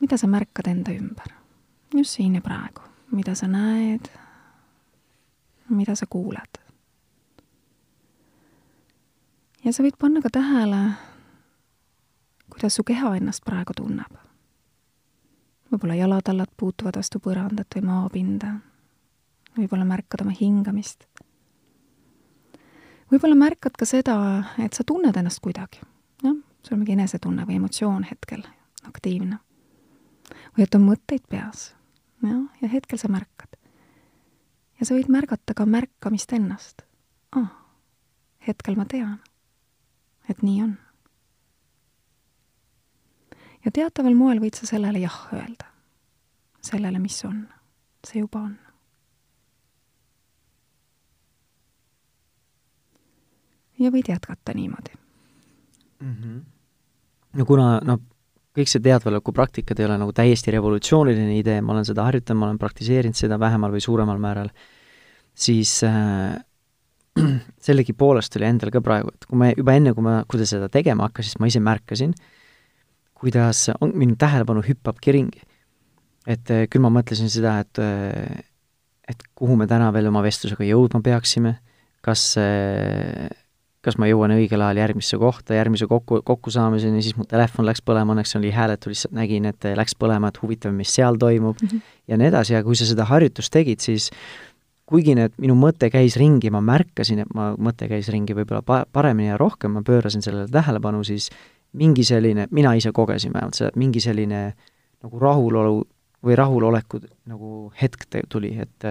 [0.00, 1.41] mida sa märkad enda ümber
[1.94, 4.08] just siin ja praegu, mida sa näed,
[5.68, 6.58] mida sa kuuled.
[9.64, 10.80] ja sa võid panna ka tähele,
[12.50, 14.16] kuidas su keha ennast praegu tunneb.
[15.72, 18.54] võib-olla jalatallad puutuvad vastu põrandat või maapinda.
[19.58, 21.06] võib-olla märkad oma hingamist.
[23.12, 25.80] võib-olla märkad ka seda, et sa tunned ennast kuidagi.
[26.22, 28.42] jah, sul on mingi enesetunne või emotsioon hetkel
[28.88, 29.38] aktiivne.
[30.56, 31.74] või et on mõtteid peas
[32.30, 33.56] jah, ja hetkel sa märkad.
[34.80, 36.82] ja sa võid märgata ka märkamist ennast.
[37.36, 37.48] aa,
[38.46, 39.18] hetkel ma tean,
[40.28, 40.76] et nii on.
[43.64, 45.70] ja teataval moel võid sa sellele jah öelda.
[46.60, 47.46] sellele, mis on.
[48.06, 48.58] see juba on.
[53.78, 54.94] ja võid jätkata niimoodi
[56.00, 56.14] mm.
[56.14, 56.40] -hmm.
[57.32, 58.00] no kuna noh,
[58.56, 62.48] kõik see teadvaleku praktikad ei ole nagu täiesti revolutsiooniline idee, ma olen seda harjutanud, ma
[62.50, 64.52] olen praktiseerinud seda vähemal või suuremal määral,
[65.32, 66.36] siis äh,
[67.66, 70.68] sellegipoolest oli endal ka praegu, et kui ma juba enne, kui ma, kui ta seda
[70.72, 72.14] tegema hakkas, siis ma ise märkasin,
[73.22, 75.44] kuidas on, minu tähelepanu hüppabki ringi.
[76.26, 78.42] et äh, küll ma mõtlesin seda, et äh,
[79.08, 81.56] et kuhu me täna veel oma vestlusega jõudma peaksime,
[82.04, 83.26] kas äh,
[83.82, 88.14] kas ma jõuan õigel ajal järgmisse kohta, järgmise kokku, kokkusaamiseni, siis mu telefon läks põlema,
[88.14, 91.80] õnneks oli hääletu, lihtsalt nägin, et läks põlema, et huvitav, mis seal toimub mm -hmm.
[92.08, 94.10] ja nii edasi, ja kui sa seda harjutust tegid, siis
[94.86, 98.84] kuigi need, minu mõte käis ringi, ma märkasin, et ma, mõte käis ringi võib-olla pa-,
[98.92, 101.30] paremini ja rohkem, ma pöörasin sellele tähelepanu, siis
[101.72, 104.52] mingi selline, mina ise kogesin vähemalt seda, mingi selline
[105.02, 105.82] nagu rahulolu
[106.22, 108.86] või rahuloleku nagu hetk tuli, et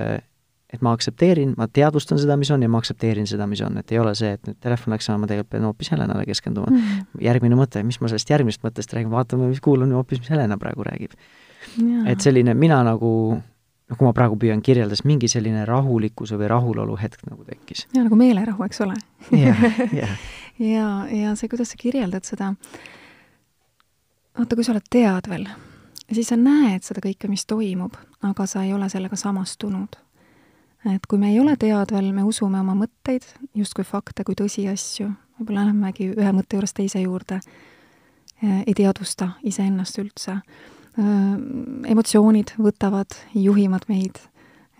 [0.71, 3.91] et ma aktsepteerin, ma teadvustan seda, mis on, ja ma aktsepteerin seda, mis on, et
[3.91, 6.81] ei ole see, et nüüd telefon läks saama, ma tegelikult pean hoopis Helenale keskenduma mm.
[6.81, 7.23] -hmm.
[7.27, 10.83] järgmine mõte, mis ma sellest järgmisest mõttest räägin, vaatame, mis kuulan hoopis, mis Helena praegu
[10.87, 11.17] räägib.
[12.07, 16.47] et selline, mina nagu noh, kui ma praegu püüan kirjeldada, siis mingi selline rahulikkuse või
[16.47, 17.87] rahulolu hetk nagu tekkis.
[17.93, 18.95] jaa, nagu meelerahu, eks ole.
[19.31, 19.65] jah,
[20.01, 20.15] jah.
[20.59, 22.53] ja, ja see, kuidas sa kirjeldad seda,
[24.37, 25.49] vaata, kui sa oled teadvel,
[26.11, 29.99] siis sa näed seda kõike, mis toimub, aga sa ei ole sellega samastunud
[30.89, 33.25] et kui me ei ole teadvel, me usume oma mõtteid,
[33.57, 37.39] justkui fakte kui tõsiasju, võib-olla lähmegi ühe mõtte juurest teise juurde,
[38.41, 40.39] ei teadvusta iseennast üldse.
[41.87, 44.17] emotsioonid võtavad, juhivad meid,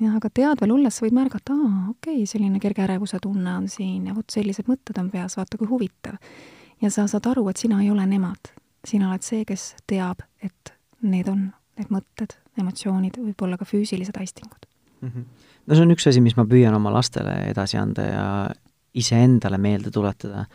[0.02, 3.70] jah, aga teadvel olles sa võid märgata, aa, okei okay,, selline kerge ärevuse tunne on
[3.70, 6.18] siin ja vot sellised mõtted on peas, vaata kui huvitav.
[6.82, 8.52] ja sa saad aru, et sina ei ole nemad.
[8.86, 14.68] sina oled see, kes teab, et need on need mõtted, emotsioonid, võib-olla ka füüsilised aistingud
[15.02, 15.10] mm.
[15.10, 18.26] -hmm no see on üks asi, mis ma püüan oma lastele edasi anda ja
[18.94, 20.46] iseendale meelde tuletada,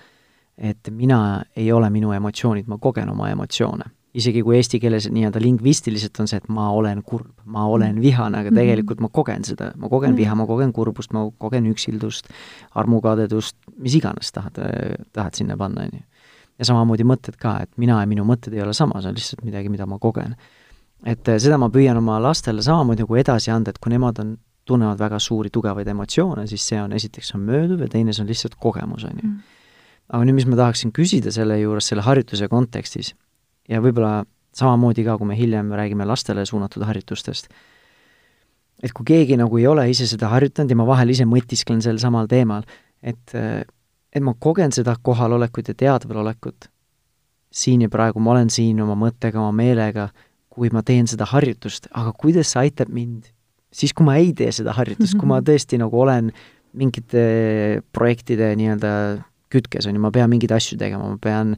[0.57, 3.93] et mina ei ole minu emotsioonid, ma kogen oma emotsioone.
[4.17, 8.39] isegi kui eesti keeles nii-öelda lingvistiliselt on see, et ma olen kurb, ma olen vihane,
[8.41, 12.31] aga tegelikult ma kogen seda, ma kogen viha, ma kogen kurbust, ma kogen üksildust,
[12.81, 14.57] armukadedust, mis iganes tahad,
[15.13, 16.25] tahad sinna panna, on ju.
[16.57, 19.45] ja samamoodi mõtted ka, et mina ja minu mõtted ei ole sama, see on lihtsalt
[19.45, 20.33] midagi, mida ma kogen.
[21.05, 24.39] et eh, seda ma püüan oma lastele samamoodi nagu edasi anda, et kui nemad on,
[24.67, 28.31] tunnevad väga suuri tugevaid emotsioone, siis see on, esiteks on mööduv ja teine, see on
[28.31, 29.31] lihtsalt kogemus, on ju.
[30.11, 33.15] aga nüüd, mis ma tahaksin küsida selle juures, selle harjutuse kontekstis
[33.71, 34.25] ja võib-olla
[34.57, 37.51] samamoodi ka, kui me hiljem räägime lastele suunatud harjutustest,
[38.83, 42.01] et kui keegi nagu ei ole ise seda harjutanud ja ma vahel ise mõtisklen sel
[42.03, 42.67] samal teemal,
[43.03, 46.71] et, et ma kogen seda kohalolekut ja teadvalolekut
[47.57, 50.11] siin ja praegu, ma olen siin oma mõttega, oma meelega,
[50.53, 53.31] kui ma teen seda harjutust, aga kuidas see aitab mind
[53.77, 56.33] siis, kui ma ei tee seda harjutust, kui ma tõesti nagu olen
[56.77, 57.25] mingite
[57.97, 58.93] projektide nii-öelda
[59.53, 61.55] kütkes, on ju, ma pean mingeid asju tegema, ma pean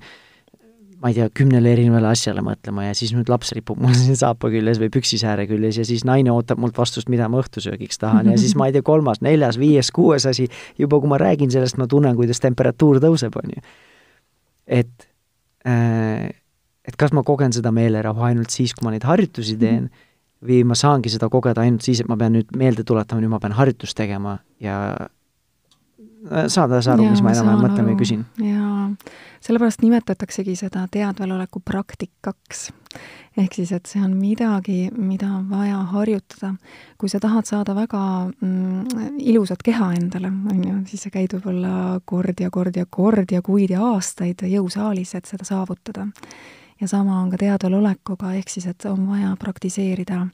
[0.98, 4.50] ma ei tea, kümnele erinevale asjale mõtlema ja siis nüüd laps ripub mul siin saapa
[4.50, 8.38] küljes või püksisääre küljes ja siis naine ootab mult vastust, mida ma õhtusöögiks tahan ja
[8.40, 11.86] siis ma ei tea, kolmas, neljas, viies, kuues asi, juba kui ma räägin sellest, ma
[11.90, 13.64] tunnen, kuidas temperatuur tõuseb, on ju.
[14.80, 15.08] et
[15.66, 16.28] äh,
[16.88, 19.90] et kas ma kogen seda meelerahu ainult siis, kui ma neid harjutusi teen
[20.44, 23.40] või ma saangi seda kogeda ainult siis, et ma pean nüüd meelde tuletama, nüüd ma
[23.42, 24.78] pean harjutust tegema ja
[26.32, 28.24] Äh, saada sa aru, mis ma enam-vähem mõtlen või küsin?
[28.42, 28.88] jaa,
[29.44, 32.72] sellepärast nimetataksegi seda teadveloleku praktikaks.
[33.38, 36.56] ehk siis, et see on midagi, mida on vaja harjutada.
[36.98, 38.02] kui sa tahad saada väga
[38.40, 43.30] mm, ilusat keha endale, on ju, siis sa käid võib-olla kord ja kord ja kord
[43.30, 46.08] ja kuid ja aastaid jõusaalis, et seda saavutada
[46.80, 50.26] ja sama on ka teadvalolekuga, ehk siis, et on vaja praktiseerida.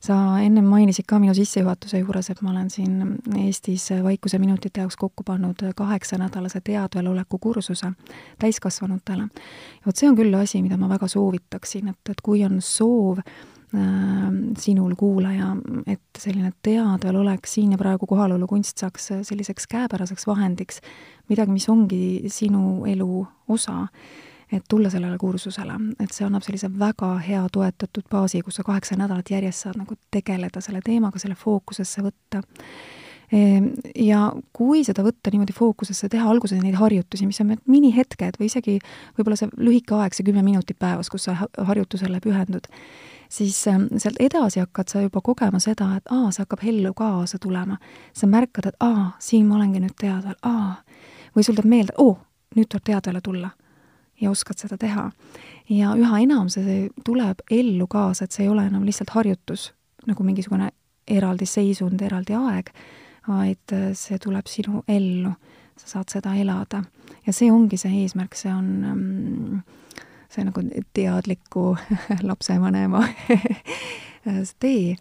[0.00, 5.24] sa ennem mainisid ka minu sissejuhatuse juures, et ma olen siin Eestis vaikuseminutite jaoks kokku
[5.26, 7.92] pannud kaheksanädalase teadvaloleku kursuse
[8.38, 9.28] täiskasvanutele.
[9.86, 13.24] vot see on küll asi, mida ma väga soovitaksin, et, et kui on soov äh,
[14.58, 20.80] sinul, kuulaja, et selline teadvalolek siin ja praegu kohalolukunst saaks selliseks käepäraseks vahendiks,
[21.28, 23.88] midagi, mis ongi sinu elu osa
[24.52, 28.96] et tulla sellele kursusele, et see annab sellise väga hea toetatud baasi, kus sa kaheksa
[28.96, 32.42] nädalat järjest saad nagu tegeleda selle teemaga, selle fookusesse võtta.
[33.32, 38.48] Ehm, ja kui seda võtta niimoodi fookusesse, teha alguses neid harjutusi, mis on minihetked või
[38.48, 38.78] isegi
[39.18, 42.70] võib-olla see lühike aeg, see kümme minutit päevas, kus sa harjutusele pühendud,
[43.28, 47.36] siis ehm, sealt edasi hakkad sa juba kogema seda, et aa, see hakkab ellu kaasa
[47.38, 47.76] tulema.
[48.16, 50.80] sa märkad, et aa, siin ma olengi nüüd teadval, aa,
[51.36, 52.16] või sul tuleb meelde, oo,
[52.56, 53.52] nüüd tuleb teadvale tulla
[54.20, 55.10] ja oskad seda teha.
[55.68, 59.72] ja üha enam see tuleb ellu kaasa, et see ei ole enam lihtsalt harjutus,
[60.06, 60.70] nagu mingisugune
[61.08, 62.70] eraldi seisund, eraldi aeg,
[63.28, 65.32] vaid äh, see tuleb sinu ellu,
[65.78, 66.82] sa saad seda elada.
[67.26, 69.60] ja see ongi see eesmärk, see on mm,
[70.28, 70.64] see nagu
[70.96, 71.76] teadliku
[72.30, 73.04] lapsevanema
[74.64, 74.96] tee.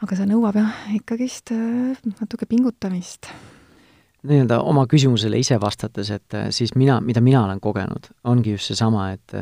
[0.00, 3.32] aga see nõuab jah, ikkagist äh, natuke pingutamist
[4.26, 8.72] nii-öelda oma küsimusele ise vastates, et äh, siis mina, mida mina olen kogenud, ongi just
[8.72, 9.36] seesama, et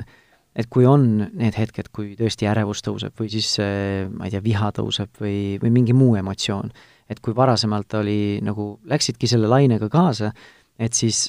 [0.59, 1.05] et kui on
[1.39, 5.59] need hetked, kui tõesti ärevus tõuseb või siis äh, ma ei tea, viha tõuseb või,
[5.63, 6.73] või mingi muu emotsioon,
[7.11, 10.33] et kui varasemalt oli nagu, läksidki selle lainega kaasa,
[10.79, 11.29] et siis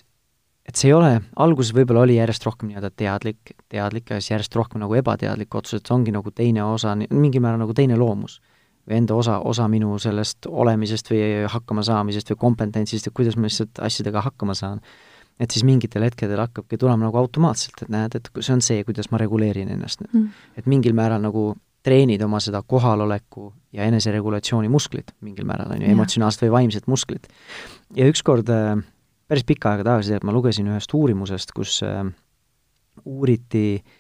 [0.70, 4.58] et see ei ole, alguses võib-olla oli järjest rohkem nii-öelda teadlik, teadlik ja siis järjest
[4.58, 8.38] rohkem nagu ebateadlik otsus, et see ongi nagu teine osa, mingil määral nagu teine loomus
[8.90, 11.22] või enda osa, osa minu sellest olemisest või
[11.54, 14.82] hakkamasaamisest või kompetentsist, et kuidas ma lihtsalt asjadega hakkama saan.
[15.40, 19.08] et siis mingitel hetkedel hakkabki tulema nagu automaatselt, et näed, et see on see, kuidas
[19.12, 20.30] ma reguleerin ennast mm..
[20.58, 25.92] et mingil määral nagu treenid oma seda kohaloleku ja eneseregulatsiooni musklit mingil määral, on ju,
[25.94, 27.30] emotsionaalset või vaimset musklit.
[27.96, 28.76] ja ükskord äh,
[29.28, 32.04] päris pikka aega tagasi, et ma lugesin ühest uurimusest, kus äh,
[33.06, 33.99] uuriti äh,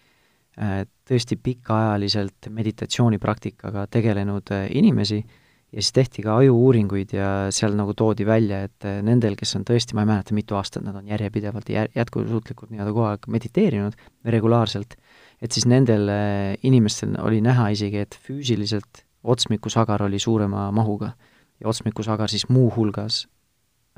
[0.60, 5.24] tõesti pikaajaliselt meditatsioonipraktikaga tegelenud äh, inimesi.
[5.70, 9.66] Ja siis tehti ka aju-uuringuid ja seal nagu toodi välja, et äh, nendel, kes on
[9.68, 13.98] tõesti, ma ei mäleta, mitu aastat nad on järjepidevalt ja jätkusuutlikult nii-öelda kogu aeg mediteerinud
[14.34, 14.98] regulaarselt,
[15.42, 21.14] et siis nendel äh, inimestel oli näha isegi, et füüsiliselt otsmikusagar oli suurema mahuga.
[21.60, 23.28] Ja otsmikusagar siis muuhulgas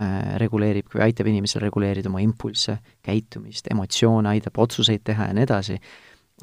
[0.02, 5.80] äh, reguleerib aitab inimesel reguleerida oma impulsse, käitumist, emotsioone, aitab otsuseid teha ja nii edasi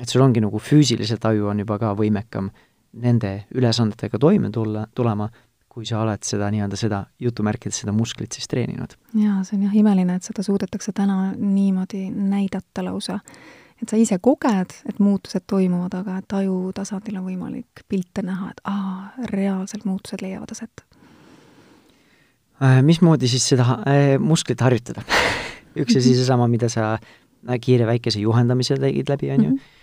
[0.02, 2.50] et sul ongi nagu füüsiliselt aju on juba ka võimekam
[2.98, 5.28] nende ülesannetega toime tulla, tulema,
[5.68, 8.96] kui sa oled seda nii-öelda seda jutumärkides seda musklit siis treeninud.
[9.14, 13.20] jaa, see on jah imeline, et seda suudetakse täna niimoodi näidata lausa.
[13.82, 18.50] et sa ise koged, et muutused toimuvad, aga et aju tasandil on võimalik pilte näha,
[18.50, 20.82] et aa, reaalselt muutused leiavad aset.
[22.58, 25.04] Äh, mismoodi siis seda äh, musklit harjutada
[25.78, 26.96] üks asi seesama, mida sa
[27.62, 29.77] kiire väikese juhendamise tegid läbi, on ju, mhm Äh,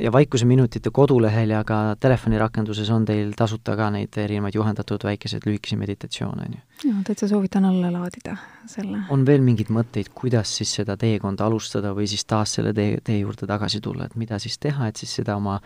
[0.00, 5.78] ja Vaikuseminutite kodulehel ja ka telefonirakenduses on teil tasuta ka neid erinevaid juhendatud väikeseid lühikesi
[5.80, 6.90] meditatsioone, on ju.
[6.90, 8.36] jaa, täitsa soovitan alla laadida
[8.70, 9.02] selle.
[9.10, 13.18] on veel mingeid mõtteid, kuidas siis seda teekonda alustada või siis taas selle tee, tee
[13.24, 15.58] juurde tagasi tulla, et mida siis teha, et siis seda oma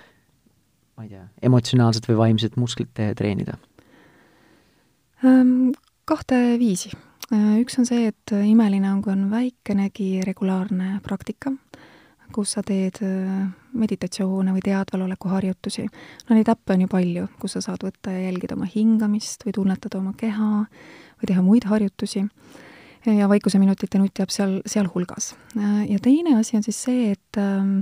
[0.96, 3.58] ma ei tea, emotsionaalset või vaimset musklit treenida?
[5.24, 5.74] Ehm,
[6.08, 6.94] kahte viisi.
[7.32, 11.52] Äh, üks on see, et imeline on, kui on väikenegi regulaarne praktika
[12.34, 15.86] kus sa teed äh, meditatsioone või teadvaloleku harjutusi.
[16.28, 19.56] no neid äppe on ju palju, kus sa saad võtta ja jälgida oma hingamist või
[19.58, 22.24] tunnetada oma keha või teha muid harjutusi.
[23.06, 25.34] ja vaikuseminutite nutt jääb seal, sealhulgas.
[25.88, 27.80] Ja teine asi on siis see, et ähm,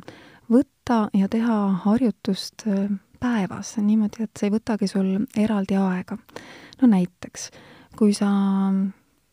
[0.50, 2.88] võtta ja teha harjutust äh,
[3.22, 6.18] päevas niimoodi, et see ei võtagi sul eraldi aega.
[6.81, 7.50] no näiteks,
[7.96, 8.28] kui sa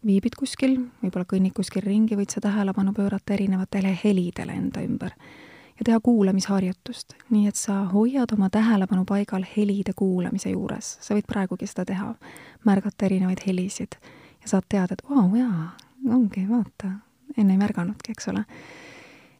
[0.06, 5.16] viibid kuskil, võib-olla kõnnid kuskil ringi, võid sa tähelepanu pöörata erinevatele helidele enda ümber
[5.80, 10.98] ja teha kuulamisharjutust, nii et sa hoiad oma tähelepanu paigal helide kuulamise juures.
[11.02, 12.14] sa võid praegugi seda teha,
[12.66, 13.96] märgata erinevaid helisid
[14.42, 15.72] ja saad teada, et vau, jaa,
[16.10, 16.92] ongi, vaata,
[17.38, 18.44] enne ei märganudki, eks ole.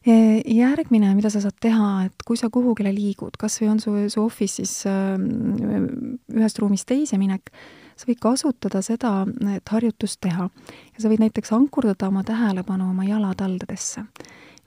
[0.06, 0.14] E,
[0.54, 4.24] järgmine, mida sa saad teha, et kui sa kuhugile liigud, kas või on su, su
[4.24, 7.52] office'is ühest ruumist teise minek,
[8.00, 9.12] sa võid kasutada seda,
[9.52, 10.48] et harjutust teha.
[10.94, 14.06] ja sa võid näiteks ankurdada oma tähelepanu oma jalataldadesse.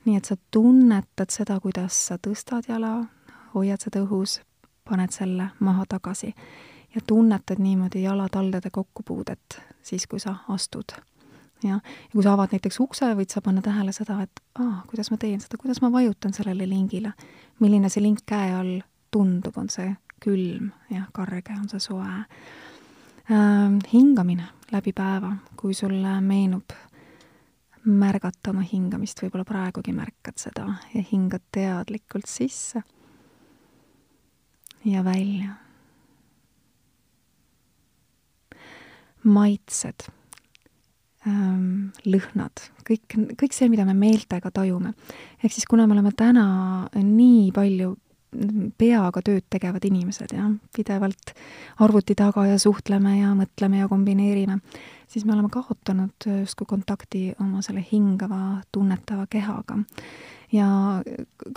[0.06, 3.06] Nii et sa tunnetad seda, kuidas sa tõstad jala,
[3.54, 4.42] hoiad seda õhus,
[4.90, 6.34] paned selle maha tagasi
[6.96, 10.96] ja tunnetad niimoodi jalataldade kokkupuudet siis, kui sa astud.
[11.64, 15.12] jah, ja kui sa avad näiteks ukse, võid sa panna tähele seda, et aa, kuidas
[15.12, 17.14] ma teen seda, kuidas ma vajutan sellele lingile.
[17.60, 22.28] milline see link käe all tundub, on see külm, jah, karge, on see soe äh,
[23.94, 26.76] hingamine läbi päeva, kui sulle meenub
[27.84, 32.84] märgata oma hingamist, võib-olla praegugi märkad seda ja hingad teadlikult sisse
[34.86, 35.60] ja välja.
[39.24, 40.04] maitsed
[41.24, 44.92] ähm,, lõhnad, kõik, kõik see, mida me meeltega tajume.
[45.40, 47.94] ehk siis kuna me oleme täna nii palju
[48.78, 51.34] peaga tööd tegevad inimesed, jah, pidevalt
[51.84, 54.60] arvuti taga ja suhtleme ja mõtleme ja kombineerime,
[55.08, 59.78] siis me oleme kaotanud justkui kontakti oma selle hingava, tunnetava kehaga.
[60.52, 60.68] ja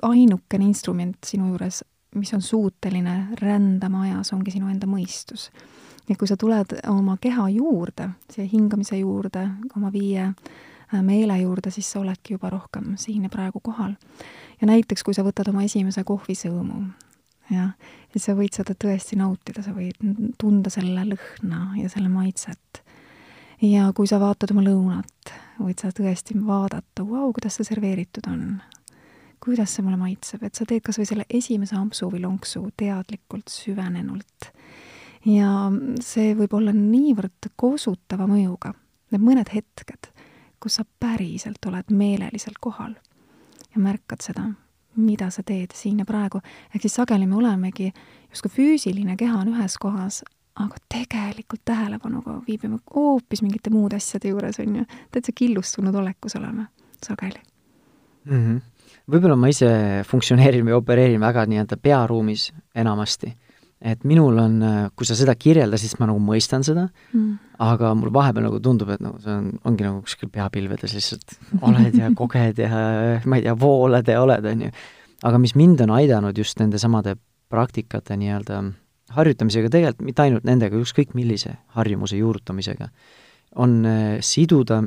[0.02, 1.82] ainukene instrument sinu juures,
[2.14, 5.50] mis on suuteline rändama ajas, ongi sinu enda mõistus.
[6.08, 10.32] ja kui sa tuled oma keha juurde, siia hingamise juurde, oma viie
[11.02, 13.96] meele juurde, siis sa oledki juba rohkem siin ja praegu kohal
[14.60, 16.82] ja näiteks, kui sa võtad oma esimese kohvisõõmu,
[17.52, 17.72] jah,
[18.12, 19.98] siis sa võid seda tõesti nautida, sa võid
[20.40, 22.82] tunda selle lõhna ja selle maitset.
[23.62, 28.62] ja kui sa vaatad oma lõunat, võid sa tõesti vaadata, vau, kuidas see serveeritud on.
[29.40, 33.48] kuidas see mulle maitseb, et sa teed kas või selle esimese ampsu või lonksu teadlikult,
[33.52, 34.52] süvenenult.
[35.24, 38.72] ja see võib olla niivõrd kosutava mõjuga,
[39.12, 40.12] need mõned hetked,
[40.60, 42.96] kus sa päriselt oled meeleliselt kohal
[43.76, 44.46] ja märkad seda,
[44.96, 46.40] mida sa teed siin ja praegu.
[46.74, 47.92] ehk siis sageli me olemegi,
[48.30, 50.22] justkui füüsiline keha on ühes kohas,
[50.56, 54.84] aga tegelikult tähelepanuga viibime hoopis mingite muude asjade juures, on ju.
[55.12, 56.66] täitsa killustunud olekus oleme
[57.06, 57.40] sageli
[58.24, 58.44] mm.
[58.44, 58.60] -hmm.
[59.12, 59.68] võib-olla ma ise
[60.08, 63.36] funktsioneerin või opereerin väga nii-öelda pearuumis enamasti
[63.80, 64.56] et minul on,
[64.96, 67.34] kui sa seda kirjeldasid, siis ma nagu mõistan seda mm.,
[67.66, 71.96] aga mul vahepeal nagu tundub, et nagu see on, ongi nagu kuskil peapilvedes lihtsalt oled
[71.96, 72.80] ja koged ja
[73.24, 74.72] ma ei tea, voolad ja oled, on ju.
[75.28, 77.16] aga mis mind on aidanud just nende samade
[77.52, 78.62] praktikate nii-öelda
[79.16, 82.88] harjutamisega, tegelikult mitte ainult nendega, ükskõik millise harjumuse juurutamisega,
[83.62, 84.82] on äh, siduda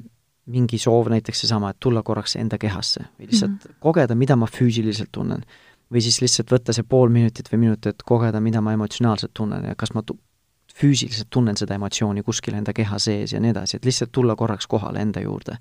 [0.50, 4.48] mingi soov, näiteks seesama, et tulla korraks enda kehasse või lihtsalt mm kogeda, mida ma
[4.50, 5.46] füüsiliselt tunnen
[5.94, 9.66] või siis lihtsalt võtta see pool minutit või minut, et kogeda, mida ma emotsionaalselt tunnen
[9.72, 10.20] ja kas ma tu-,
[10.80, 14.70] füüsiliselt tunnen seda emotsiooni kuskil enda keha sees ja nii edasi, et lihtsalt tulla korraks
[14.70, 15.58] kohale enda juurde.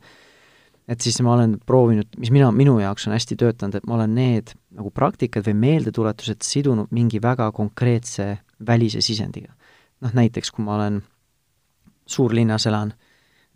[0.89, 4.15] et siis ma olen proovinud, mis mina, minu jaoks on hästi töötanud, et ma olen
[4.17, 9.53] need nagu praktikad või meeldetuletused sidunud mingi väga konkreetse välise sisendiga.
[10.01, 11.03] noh, näiteks kui ma olen
[12.07, 12.95] suurlinnas elan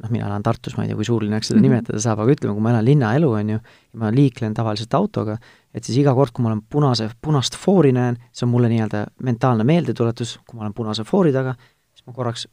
[0.03, 1.71] noh, mina elan Tartus, ma ei tea, kui suurlinnaks seda mm -hmm.
[1.71, 3.59] nimetada saab, aga ütleme, kui ma elan linnaelu, on ju,
[3.93, 5.39] ja ma liiklen tavaliselt autoga,
[5.75, 9.05] et siis iga kord, kui ma olen punase, punast foori näen, see on mulle nii-öelda
[9.25, 11.55] mentaalne meeldetuletus, kui ma olen punase foori taga,
[11.93, 12.47] siis ma korraks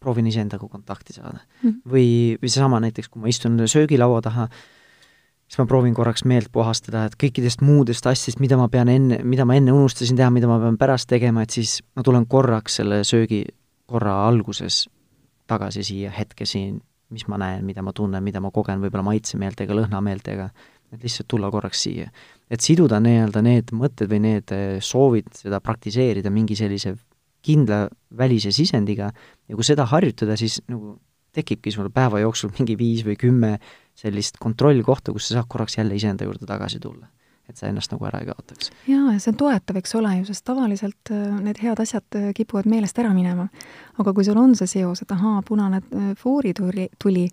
[0.00, 1.70] proovin iseendaga kontakti saada mm.
[1.70, 1.80] -hmm.
[1.92, 4.46] või, või seesama näiteks, kui ma istun söögilaua taha,
[5.48, 9.44] siis ma proovin korraks meelt puhastada, et kõikidest muudest asjadest, mida ma pean enne, mida
[9.44, 13.04] ma enne unustasin teha, mida ma pean pärast tegema, et siis ma tulen korraks selle
[13.04, 14.86] söögikorra alguses
[15.46, 19.74] tagasi siia hetke siin mis ma näen, mida ma tunnen, mida ma kogen võib-olla maitsemeeltega,
[19.74, 20.48] lõhnameeltega,
[20.92, 22.10] et lihtsalt tulla korraks siia.
[22.50, 26.96] et siduda nii-öelda need mõtted või need äh, soovid seda praktiseerida mingi sellise
[27.42, 27.86] kindla
[28.16, 29.10] välise sisendiga
[29.48, 30.98] ja kui seda harjutada, siis nagu
[31.32, 33.54] tekibki sul päeva jooksul mingi viis või kümme
[33.96, 37.08] sellist kontrollkohta, kus sa saad korraks jälle iseenda juurde tagasi tulla
[37.50, 38.70] et sa ennast nagu ära ei kaotaks.
[38.86, 42.30] jaa, ja see on toetav, eks ole ju, sest tavaliselt äh, need head asjad äh,
[42.36, 43.48] kipuvad meelest ära minema.
[43.98, 45.82] aga kui sul on see seos, et ahaa, punane
[46.18, 47.26] foori tuli, tuli,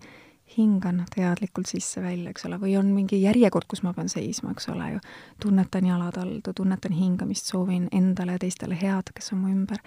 [0.58, 4.92] hingan teadlikult sisse-välja, eks ole, või on mingi järjekord, kus ma pean seisma, eks ole
[4.96, 5.02] ju,
[5.44, 9.84] tunnetan jalataldu, tunnetan hingamist, soovin endale ja teistele head, kes on mu ümber.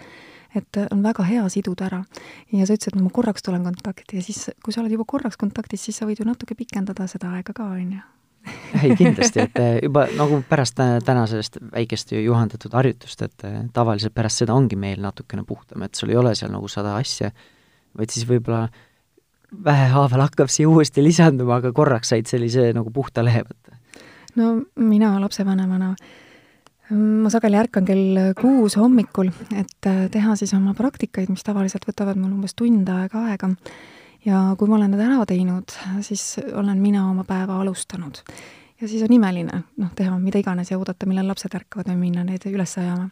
[0.55, 2.03] et on väga hea siduda ära.
[2.51, 5.05] ja sa ütlesid, et no ma korraks tulen kontakti ja siis, kui sa oled juba
[5.07, 8.01] korraks kontaktis, siis sa võid ju natuke pikendada seda aega ka, on ju
[8.83, 14.41] ei, kindlasti, et eh, juba nagu pärast täna sellest väikest juhendatud harjutust, et tavaliselt pärast
[14.41, 17.31] seda ongi meel natukene puhtam, et sul ei ole seal nagu sada asja,
[17.97, 18.67] vaid siis võib-olla
[19.51, 23.77] vähehaaval hakkab siia uuesti lisanduma, aga korraks said sellise nagu puhta lehe võtta.
[24.35, 25.95] no mina lapsevanemana
[26.91, 32.19] ma sageli ärkan kell kuus hommikul, et eh, teha siis oma praktikaid, mis tavaliselt võtavad
[32.19, 33.51] mul umbes tund aega aega
[34.25, 35.75] ja kui ma olen need ära teinud,
[36.05, 38.21] siis olen mina oma päeva alustanud.
[38.81, 42.25] ja siis on imeline, noh, teha mida iganes ja oodata, millal lapsed ärkavad või minna
[42.25, 43.09] neid üles ajama.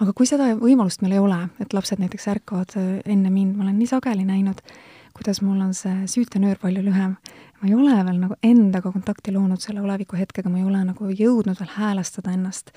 [0.00, 3.66] aga kui seda võimalust meil ei ole, et lapsed näiteks ärkavad äh, enne mind, ma
[3.66, 4.62] olen nii sageli näinud,
[5.16, 7.16] kuidas mul on see süütenöör palju lühem.
[7.60, 11.10] ma ei ole veel nagu endaga kontakti loonud selle oleviku hetkega, ma ei ole nagu
[11.10, 12.72] jõudnud veel häälestada ennast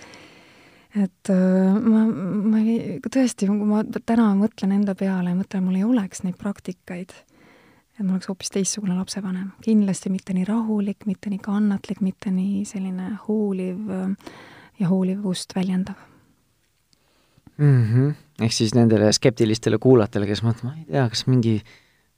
[0.96, 5.80] et äh, ma, ma ei, tõesti, kui ma täna mõtlen enda peale ja mõtlen, mul
[5.80, 7.14] ei oleks neid praktikaid,
[7.96, 9.54] et ma oleks hoopis teistsugune lapsevanem.
[9.64, 14.32] kindlasti mitte nii rahulik, mitte nii kannatlik, mitte nii selline hooliv äh,
[14.82, 15.96] ja hoolivust väljendav
[17.58, 17.84] mm.
[17.84, 18.14] -hmm.
[18.42, 21.62] ehk siis nendele skeptilistele kuulajatele, kes mõtlevad, ma ei tea, kas mingi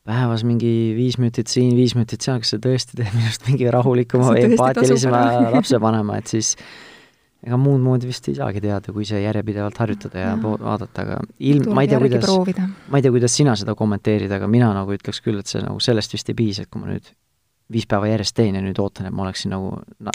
[0.07, 4.33] päevas mingi viis minutit siin, viis minutit seal, kas see tõesti teeb minust mingi rahulikuma
[4.33, 5.21] või empaatilisema
[5.53, 6.53] lapsevanema, et siis
[7.43, 10.53] ega muud moodi vist ei saagi teada, kui see järjepidevalt harjutada ja, ja.
[10.59, 12.27] vaadata, aga ilm, ma ei tea, kuidas,
[12.91, 15.79] ma ei tea, kuidas sina seda kommenteerid, aga mina nagu ütleks küll, et see nagu
[15.83, 17.07] sellest vist ei piisa, et kui ma nüüd
[17.73, 19.71] viis päeva järjest teen ja nüüd ootan, et ma oleksin nagu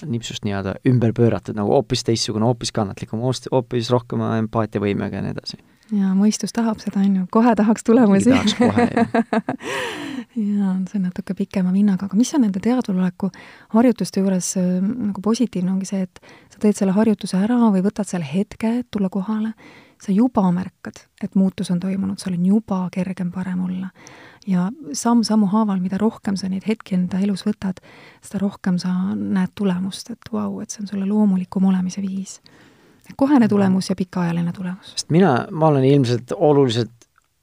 [0.07, 5.61] nipsust nii-öelda ümber pööratud, nagu hoopis teistsugune, hoopis kannatlikum, hoopis rohkema empaatiavõimega ja nii edasi
[5.95, 8.31] jaa, mõistus tahab seda, on ju, kohe tahaks tulemusi.
[8.31, 9.11] tahaks kohe, jah.
[10.59, 13.31] jaa, see on natuke pikema vinnaga, aga mis on nende teadvuloleku
[13.75, 16.23] harjutuste juures äh, nagu positiivne, ongi see, et
[16.53, 19.55] sa teed selle harjutuse ära või võtad selle hetke, et tulla kohale,
[19.99, 23.91] sa juba märkad, et muutus on toimunud, sul on juba kergem parem olla.
[24.49, 27.83] ja samm-sammu haaval, mida rohkem sa neid hetki enda elus võtad,
[28.25, 32.39] seda rohkem sa näed tulemust, et vau wow,, et see on sulle loomulikum olemise viis
[33.17, 34.93] kohene tulemus ja pikaajaline tulemus.
[34.97, 36.91] sest mina, ma olen ilmselt oluliselt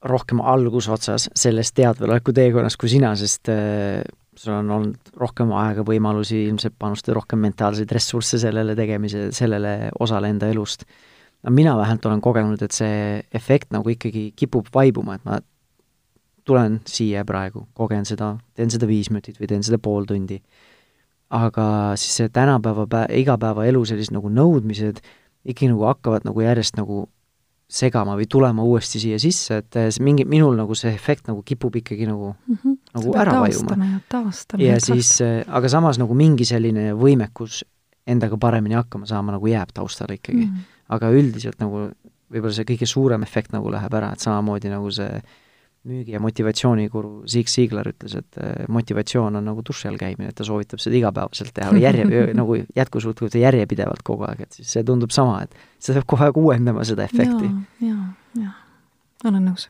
[0.06, 4.04] rohkem algusotsas selles teadveloleku teekonnas kui sina, sest äh,
[4.36, 10.30] sul on olnud rohkem aega, võimalusi ilmselt panustada rohkem mentaalseid ressursse sellele tegemise, sellele osale
[10.32, 10.84] enda elust.
[11.42, 15.40] no mina vähemalt olen kogenud, et see efekt nagu ikkagi kipub vaibuma, et ma
[16.46, 20.40] tulen siia praegu, kogen seda, teen seda viis minutit või teen seda pool tundi.
[21.30, 25.00] aga siis see tänapäeva pä-, igapäevaelu sellised nagu nõudmised,
[25.46, 27.06] ikkagi nagu hakkavad nagu järjest nagu
[27.66, 31.74] segama või tulema uuesti siia sisse, et see mingi, minul nagu see efekt nagu kipub
[31.80, 32.76] ikkagi nagu mm, -hmm.
[32.94, 33.88] nagu ära vajuma.
[34.58, 37.64] ja siis, äh, aga samas nagu mingi selline võimekus
[38.06, 40.52] endaga paremini hakkama saama nagu jääb taustale ikkagi mm.
[40.52, 40.76] -hmm.
[40.88, 41.90] aga üldiselt nagu
[42.30, 45.22] võib-olla see kõige suurem efekt nagu läheb ära, et samamoodi nagu see äh,
[45.86, 50.38] müügi- ja motivatsiooniguru Zig Ziglar ütles, et äh, motivatsioon on nagu duši all käimine, et
[50.38, 54.76] ta soovitab seda igapäevaselt teha või järje, nagu jätkusuutlikult ja järjepidevalt kogu aeg, et siis
[54.76, 57.90] see tundub sama, et see peab kogu aeg uuendama seda efekti ja,.
[57.92, 58.12] jaa,
[58.42, 58.54] jaa,
[59.24, 59.68] olen nõus.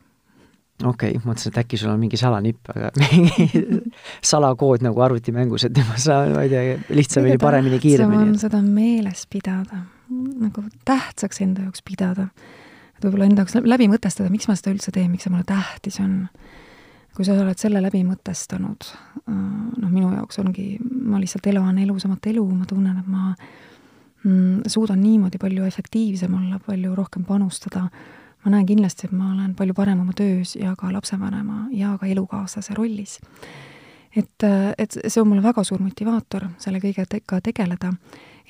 [0.82, 3.64] okei okay,, mõtlesin, et äkki sul on mingi salanipp, aga mingi
[4.32, 8.38] salakood nagu arvutimängus, et ma saan, ma ei tea, lihtsamini, paremini, kiiremini.
[8.40, 12.30] seda meeles pidada, nagu tähtsaks enda jaoks pidada
[12.96, 16.00] et võib-olla enda jaoks läbi mõtestada, miks ma seda üldse teen, miks see mulle tähtis
[16.04, 16.28] on.
[17.16, 18.90] kui sa oled selle läbi mõtestanud,
[19.22, 19.36] äh,
[19.80, 25.00] noh, minu jaoks ongi, ma lihtsalt elan elusamat elu, ma tunnen, et ma mm, suudan
[25.00, 27.86] niimoodi palju efektiivsem olla, palju rohkem panustada,
[28.44, 32.06] ma näen kindlasti, et ma olen palju parem oma töös ja ka lapsevanema ja ka
[32.06, 33.18] elukaaslase rollis.
[34.16, 34.44] et,
[34.78, 37.94] et see on mulle väga suur motivaator selle kõigega tegeleda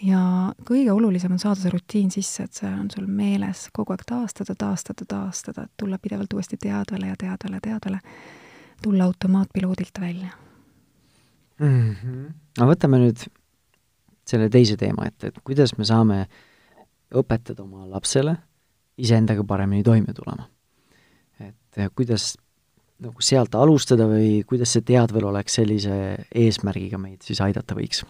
[0.03, 0.21] ja
[0.69, 4.57] kõige olulisem on saada see rutiin sisse, et see on sul meeles kogu aeg taastada,
[4.59, 8.01] taastada, taastada, et tulla pidevalt uuesti teadvale ja teadvale, teadvale,
[8.83, 10.29] tulla automaatpiloodilt välja
[11.59, 11.95] mm.
[11.95, 12.33] -hmm.
[12.59, 13.25] no võtame nüüd
[14.27, 16.27] selle teise teema ette, et kuidas me saame
[17.15, 18.37] õpetada oma lapsele
[18.99, 20.49] iseendaga paremini toime tulema.
[21.41, 22.37] et kuidas
[22.99, 28.05] nagu sealt alustada või kuidas see teadvel oleks sellise eesmärgiga meid siis aidata võiks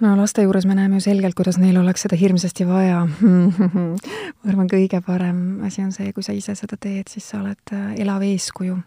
[0.00, 4.68] no laste juures me näeme ju selgelt, kuidas neil oleks seda hirmsasti vaja ma arvan,
[4.70, 8.24] kõige parem asi on see, kui sa ise seda teed, siis sa oled äh, elav
[8.26, 8.78] eeskuju.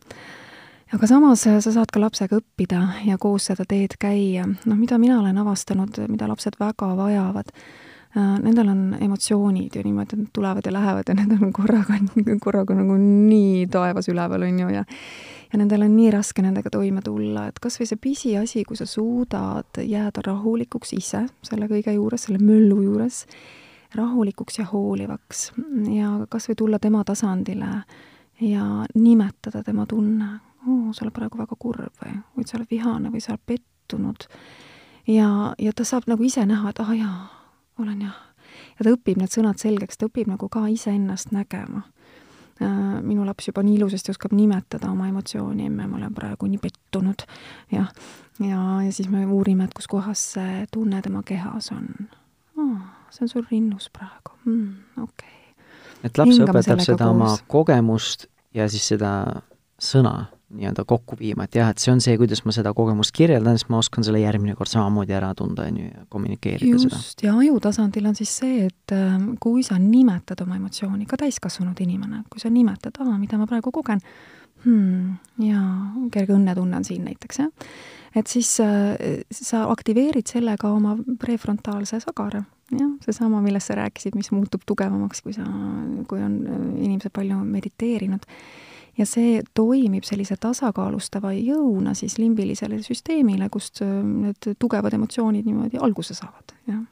[0.98, 4.48] aga samas äh, sa saad ka lapsega õppida ja koos seda teed käia.
[4.48, 7.54] noh, mida mina olen avastanud, mida lapsed väga vajavad,
[8.16, 11.98] nendel on emotsioonid ju niimoodi, et nad tulevad ja lähevad ja need on korraga,
[12.42, 14.84] korraga nagu nii taevas üleval, on ju, ja
[15.54, 18.88] ja nendel on nii raske nendega toime tulla, et kas või see pisiasi, kui sa
[18.90, 23.20] suudad jääda rahulikuks ise selle kõige juures, selle möllu juures,
[23.94, 25.52] rahulikuks ja hoolivaks
[25.94, 27.70] ja kas või tulla tema tasandile
[28.42, 30.32] ja nimetada tema tunne,
[30.66, 34.28] oo, sa oled praegu väga kurb või, või sa oled vihane või sa oled pettunud.
[35.08, 37.43] ja, ja ta saab nagu ise näha, et ah, jaa,
[37.80, 38.20] olen jah.
[38.78, 41.84] ja ta õpib need sõnad selgeks, ta õpib nagu ka iseennast nägema
[42.62, 46.60] Äh, minu laps juba nii ilusasti oskab nimetada oma emotsiooni, emme, ma olen praegu nii
[46.62, 47.24] pettunud,
[47.74, 47.88] jah.
[48.38, 51.88] ja, ja, ja siis me uurime, et kus kohas see tunne tema kehas on
[52.62, 52.78] oh,.
[53.10, 55.66] see on sul rinnus praegu mm,, okei okay..
[56.04, 57.16] et laps Hingame õpetab seda koos.
[57.16, 59.12] oma kogemust ja siis seda
[59.82, 60.14] sõna
[60.54, 63.70] nii-öelda kokku viima, et jah, et see on see, kuidas ma seda kogemust kirjeldan, siis
[63.74, 67.00] ma oskan selle järgmine kord samamoodi ära tunda, on ju, ja kommunikeerida Just, seda.
[67.02, 71.18] just, ja aju tasandil on siis see, et ähm, kui sa nimetad oma emotsiooni, ka
[71.24, 74.04] täiskasvanud inimene, kui sa nimetad, aa, mida ma praegu kogen?
[74.64, 75.72] Hmm,, jaa,
[76.14, 77.72] kerge õnnetunne on siin näiteks, jah,
[78.16, 84.30] et siis äh, sa aktiveerid sellega oma prefrontaalse sagara, jah, seesama, millest sa rääkisid, mis
[84.36, 85.48] muutub tugevamaks, kui sa,
[86.08, 88.30] kui on äh, inimesed palju mediteerinud
[88.98, 95.82] ja see toimib sellise tasakaalustava jõuna siis limbilisele süsteemile, kust äh, need tugevad emotsioonid niimoodi
[95.82, 96.84] alguse saavad, jah.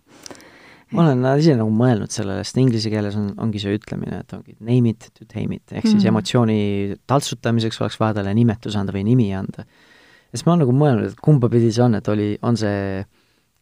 [0.96, 4.58] ma olen ise nagu mõelnud sellele, sest inglise keeles on, ongi see ütlemine, et ongi
[4.60, 6.14] name it to tame it, ehk siis mm -hmm.
[6.16, 9.66] emotsiooni taltsutamiseks oleks vaja talle nimetus anda või nimi anda.
[9.66, 13.06] ja siis ma olen nagu mõelnud, et kumba pidi see on, et oli, on see,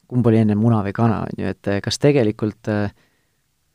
[0.07, 2.91] kumb oli enne muna või kana, on ju, et kas tegelikult äh,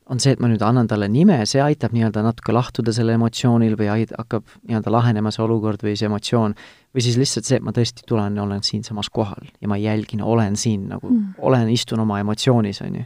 [0.09, 3.73] on see, et ma nüüd annan talle nime, see aitab nii-öelda natuke lahtuda sellel emotsioonil
[3.79, 6.53] või aid-, hakkab nii-öelda lahenema see olukord või see emotsioon,
[6.93, 10.21] või siis lihtsalt see, et ma tõesti tulen ja olen siinsamas kohal ja ma jälgin,
[10.21, 13.05] olen siin nagu mm., olen, istun oma emotsioonis, on ju.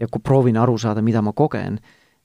[0.00, 1.78] ja kui proovin aru saada, mida ma kogen,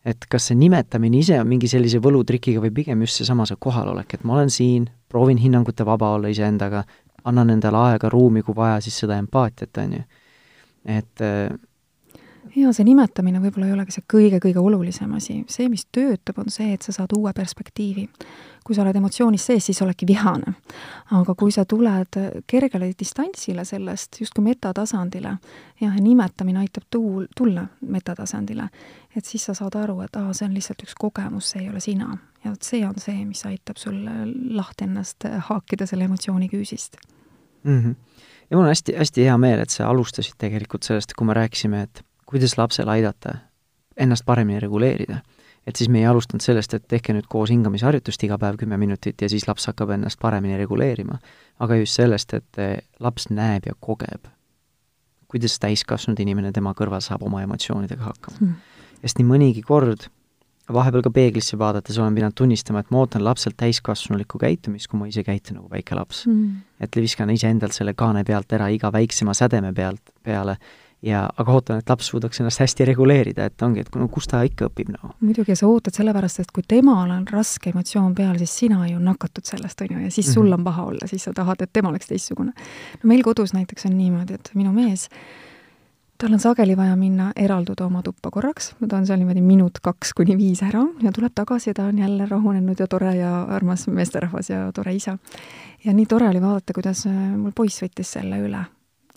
[0.07, 4.15] et kas see nimetamine ise on mingi sellise võlutrikiga või pigem just seesama, see kohalolek,
[4.15, 6.85] et ma olen siin, proovin hinnangute vaba olla iseendaga,
[7.27, 10.05] annan endale aega, ruumi, kui vaja, siis seda empaatiat, on ju.
[10.95, 11.27] et
[12.57, 16.73] jaa, see nimetamine võib-olla ei olegi see kõige-kõige olulisem asi, see, mis töötab, on see,
[16.73, 18.07] et sa saad uue perspektiivi.
[18.67, 20.53] kui sa oled emotsioonis sees, siis oledki vihane.
[21.15, 25.37] aga kui sa tuled kergele distantsile sellest, justkui metatasandile,
[25.81, 28.69] jah, ja nimetamine aitab tuul, tulla metatasandile,
[29.15, 31.79] et siis sa saad aru, et aa, see on lihtsalt üks kogemus, see ei ole
[31.79, 32.17] sina.
[32.43, 34.01] ja vot see on see, mis aitab sul
[34.55, 36.97] lahti ennast haakida selle emotsiooni küüsist
[37.63, 37.79] mm.
[37.83, 37.95] -hmm.
[38.49, 41.81] ja mul on hästi, hästi hea meel, et sa alustasid tegelikult sellest, kui me rääkisime,
[41.81, 43.37] et kuidas lapsel aidata
[43.97, 45.21] ennast paremini reguleerida.
[45.67, 49.21] et siis me ei alustanud sellest, et tehke nüüd koos hingamisharjutust iga päev kümme minutit
[49.21, 51.17] ja siis laps hakkab ennast paremini reguleerima,
[51.59, 54.29] aga just sellest, et eh, laps näeb ja kogeb,
[55.27, 58.37] kuidas täiskasvanud inimene tema kõrval saab oma emotsioonidega hakkama.
[58.39, 58.55] Hmm..
[59.01, 60.07] sest nii mõnigi kord
[60.73, 65.07] vahepeal ka peeglisse vaadates olen pidanud tunnistama, et ma ootan lapselt täiskasvanulikku käitumist, kui ma
[65.07, 66.25] ise käitun nagu väike laps.
[66.27, 66.63] Mm..
[66.79, 70.57] et viskan iseendalt selle kaane pealt ära iga väiksema sädeme pealt, peale
[71.01, 74.41] ja aga ootan, et laps suudaks ennast hästi reguleerida, et ongi, et no kus ta
[74.47, 75.17] ikka õpib nagu no..
[75.21, 79.01] muidugi, ja sa ootad sellepärast, et kui temal on raske emotsioon peal, siis sina ju
[79.03, 80.59] nakatud sellest, on ju, ja siis sul mhm.
[80.59, 82.53] on paha olla, siis sa tahad, et tema oleks teistsugune.
[83.03, 85.05] no meil kodus näiteks on niimoodi, et minu mees,
[86.17, 90.15] tal on sageli vaja minna eralduda oma tuppa korraks, ta on seal niimoodi minut, kaks
[90.17, 93.85] kuni viis ära ja tuleb tagasi ja ta on jälle rahunenud ja tore ja armas
[93.87, 95.17] meesterahvas ja tore isa.
[95.85, 98.65] ja nii tore oli vaadata, kuidas äh, mul poiss võttis selle üle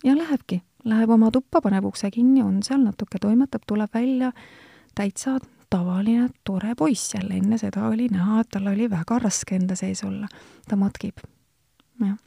[0.03, 4.31] ja lähebki läheb oma tuppa, paneb ukse kinni, on seal natuke toimetab, tuleb välja,
[4.95, 5.37] täitsa
[5.71, 10.03] tavaline tore poiss jälle, enne seda oli näha, et tal oli väga raske enda sees
[10.03, 10.27] olla.
[10.67, 11.23] ta matkib,
[11.99, 12.17] jah.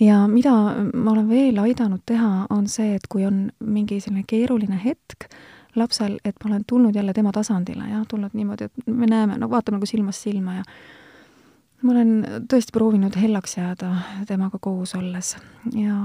[0.00, 0.52] ja mida
[0.94, 5.28] ma olen veel aidanud teha, on see, et kui on mingi selline keeruline hetk
[5.76, 9.50] lapsel, et ma olen tulnud jälle tema tasandile, jah, tulnud niimoodi, et me näeme, no
[9.50, 10.64] vaatame nagu silmast silma ja
[11.82, 13.92] ma olen tõesti proovinud hellaks jääda
[14.26, 15.34] temaga koos olles
[15.74, 15.96] ja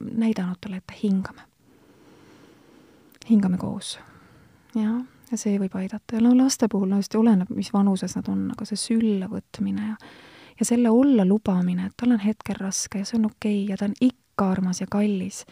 [0.00, 1.42] näidanud talle, et hingame.
[3.30, 3.98] hingame koos.
[4.74, 8.28] jah, ja see võib aidata ja no laste puhul no just oleneb, mis vanuses nad
[8.28, 9.98] on, aga see sülle võtmine ja
[10.58, 13.76] ja selle olla lubamine, et tal on hetkel raske ja see on okei okay ja
[13.76, 15.44] ta on ikka armas ja kallis,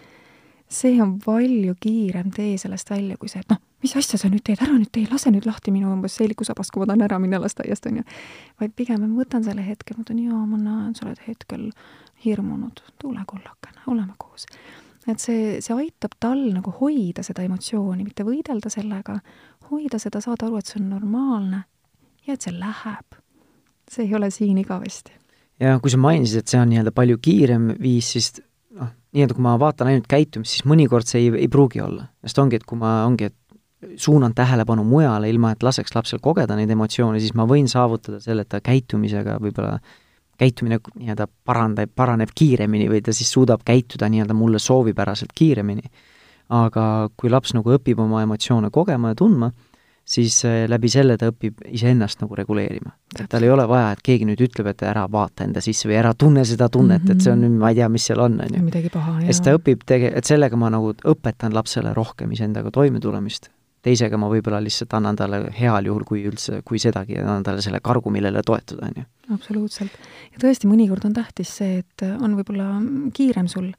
[0.69, 4.45] see on palju kiirem tee sellest välja, kui see, et noh, mis asja sa nüüd
[4.47, 7.41] teed, ära nüüd tee, lase nüüd lahti minu umbes seelikusabast, kui ma tahan ära minna
[7.43, 8.07] lasteaiast, on ju.
[8.63, 11.69] vaid pigem ma võtan selle hetke, ma ütlen, jaa, ma näen, sa oled hetkel
[12.25, 14.47] hirmunud, tule kullakene, oleme koos.
[15.07, 19.19] et see, see aitab tal nagu hoida seda emotsiooni, mitte võidelda sellega,
[19.69, 21.65] hoida seda, saada aru, et see on normaalne
[22.25, 23.21] ja et see läheb.
[23.91, 25.13] see ei ole siin igavesti.
[25.61, 28.33] ja kui sa mainisid, et see on nii-öelda palju kiirem viis, siis
[28.79, 32.09] noh, nii-öelda kui ma vaatan ainult käitumist, siis mõnikord see ei, ei pruugi olla.
[32.25, 33.37] sest ongi, et kui ma, ongi, et
[33.97, 38.45] suunan tähelepanu mujale, ilma et laseks lapsel kogeda neid emotsioone, siis ma võin saavutada selle,
[38.45, 39.79] et ta käitumisega võib-olla
[40.39, 45.83] käitumine nii-öelda parandab, paraneb kiiremini või ta siis suudab käituda nii-öelda mulle soovipäraselt kiiremini.
[46.55, 49.49] aga kui laps nagu õpib oma emotsioone kogema ja tundma,
[50.05, 52.93] siis eh, läbi selle ta õpib iseennast nagu reguleerima.
[53.19, 55.97] et tal ei ole vaja, et keegi nüüd ütleb, et ära vaata enda sisse või
[55.97, 57.17] ära tunne seda tunnet mm, -hmm.
[57.17, 58.63] et see on nüüd, ma ei tea, mis seal on, on ju.
[58.63, 59.29] midagi paha, jah.
[59.29, 63.51] ja siis ta õpib tege-, et sellega ma nagu õpetan lapsele rohkem iseendaga toimetulemist.
[63.85, 67.81] Teisega ma võib-olla lihtsalt annan talle heal juhul, kui üldse, kui sedagi, annan talle selle
[67.85, 69.09] kargu, millele toetuda, on ju.
[69.37, 69.99] absoluutselt.
[70.33, 72.71] ja tõesti, mõnikord on tähtis see, et on võib-olla
[73.17, 73.71] kiirem sul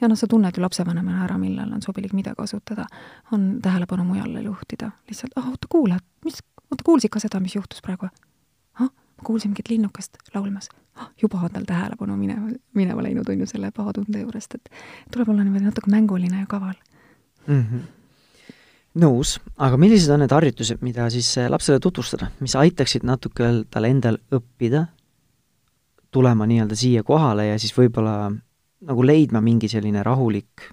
[0.00, 2.86] ja noh, sa tunned ju lapsevanemana ära, millal on sobilik mida kasutada,
[3.32, 6.40] on tähelepanu mujale juhtida, lihtsalt, ah oota, kuula, mis,
[6.70, 8.10] oota, kuulsid ka seda, mis juhtus praegu?
[8.80, 11.10] ah, ma kuulsin mingit linnukest laulmas ah,.
[11.22, 14.72] juba on tal tähelepanu minema, minema läinud, on ju, selle paha tunde juurest, et
[15.14, 16.74] tuleb olla niimoodi natuke mänguline ja kaval
[17.46, 17.62] mm.
[17.62, 18.03] -hmm
[19.00, 23.88] nõus, aga millised on need harjutused, mida siis eh, lapsele tutvustada, mis aitaksid natuke tal
[23.88, 24.86] endal õppida,
[26.14, 28.30] tulema nii-öelda siia kohale ja siis võib-olla
[28.84, 30.68] nagu leidma mingi selline rahulik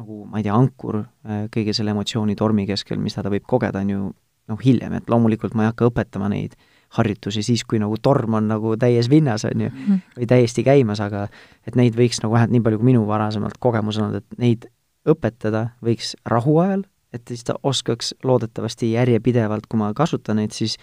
[0.00, 3.92] nagu ma ei tea, ankur äh, kõige selle emotsioonitormi keskel, mis ta võib kogeda, on
[3.92, 4.02] ju
[4.50, 6.56] noh, hiljem, et loomulikult ma ei hakka õpetama neid
[6.96, 10.04] harjutusi siis, kui nagu torm on nagu täies vinnas, on ju, mhm.
[10.16, 11.28] või täiesti käimas, aga
[11.68, 14.66] et neid võiks nagu vähemalt nii palju, kui minu varasemalt kogemus olnud, et neid
[15.08, 20.76] õpetada võiks rahu ajal, et siis ta oskaks loodetavasti järjepidevalt, kui ma kasutan neid, siis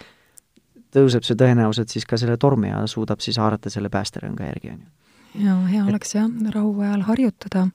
[0.95, 4.82] tõuseb see tõenäoliselt siis ka selle tormi ajal, suudab siis haarata selle päästerõnga järgi, on
[4.84, 4.97] ju
[5.45, 5.89] jaa, hea et...
[5.89, 7.67] oleks jah, rahu ajal harjutada.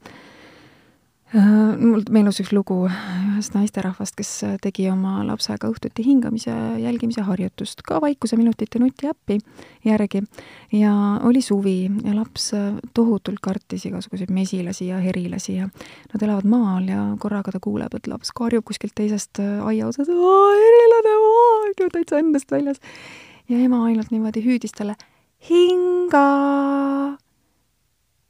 [1.32, 1.44] Äh,
[1.80, 4.30] mul meenus üks lugu ühest naisterahvast, kes
[4.60, 6.52] tegi oma lapsega õhtuti hingamise
[6.82, 9.38] jälgimise harjutust ka Vaikuseminutite nutiäppi
[9.88, 10.20] järgi
[10.76, 10.92] ja
[11.24, 12.50] oli suvi ja laps
[12.92, 15.70] tohutult kartis igasuguseid mesilasi ja herilasi ja
[16.12, 21.18] nad elavad maal ja korraga ta kuuleb, et laps karjub kuskilt teisest aiaosast, herilane,
[21.96, 22.84] täitsa endast väljas.
[23.48, 25.00] ja ema ainult niimoodi hüüdis talle
[25.48, 26.28] hinga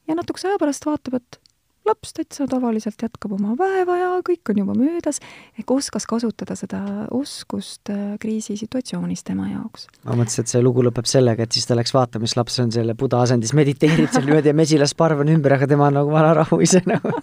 [0.07, 1.42] ja natukese aja pärast vaatab, et
[1.89, 5.19] laps täitsa tavaliselt jätkab oma päeva ja kõik on juba möödas,
[5.59, 6.83] ehk oskas kasutada seda
[7.15, 9.89] oskust äh, kriisisituatsioonis tema jaoks.
[10.07, 12.73] ma mõtlesin, et see lugu lõpeb sellega, et siis ta läks vaatama, siis laps on
[12.75, 16.35] selle buda asendis, mediteerib seal niimoodi ja mesilasparv on ümber, aga tema on nagu vana
[16.43, 17.15] rahu ise nagu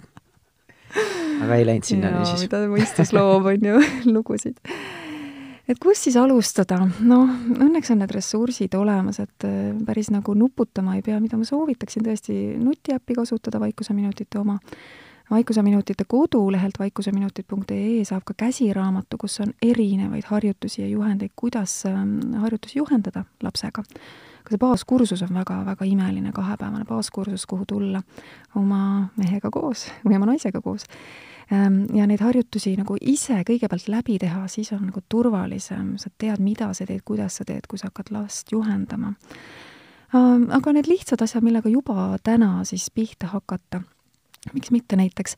[1.40, 2.44] aga ei läinud sinnani siis.
[2.48, 4.60] mida mõistus loob, on ju, lugusid
[5.70, 6.80] et kust siis alustada?
[7.06, 11.46] noh, õnneks on need ressursid olemas, et äh, päris nagu nuputama ei pea, mida ma
[11.46, 14.58] soovitaksin tõesti nutiäppi kasutada, Vaikuseminutite oma.
[15.30, 22.78] vaikuseminutite kodulehelt vaikuseminutid.ee saab ka käsiraamatu, kus on erinevaid harjutusi ja juhendeid, kuidas ähm, harjutusi
[22.78, 23.82] juhendada lapsega.
[24.44, 28.02] ka see baaskursus on väga-väga imeline kahepäevane baaskursus, kuhu tulla
[28.56, 30.88] oma mehega koos või oma naisega koos
[31.50, 36.70] ja neid harjutusi nagu ise kõigepealt läbi teha, siis on nagu turvalisem, sa tead, mida
[36.76, 39.14] sa teed, kuidas sa teed, kui sa hakkad last juhendama.
[40.14, 43.82] Ehm, aga need lihtsad asjad, millega juba täna siis pihta hakata,
[44.54, 45.36] miks mitte näiteks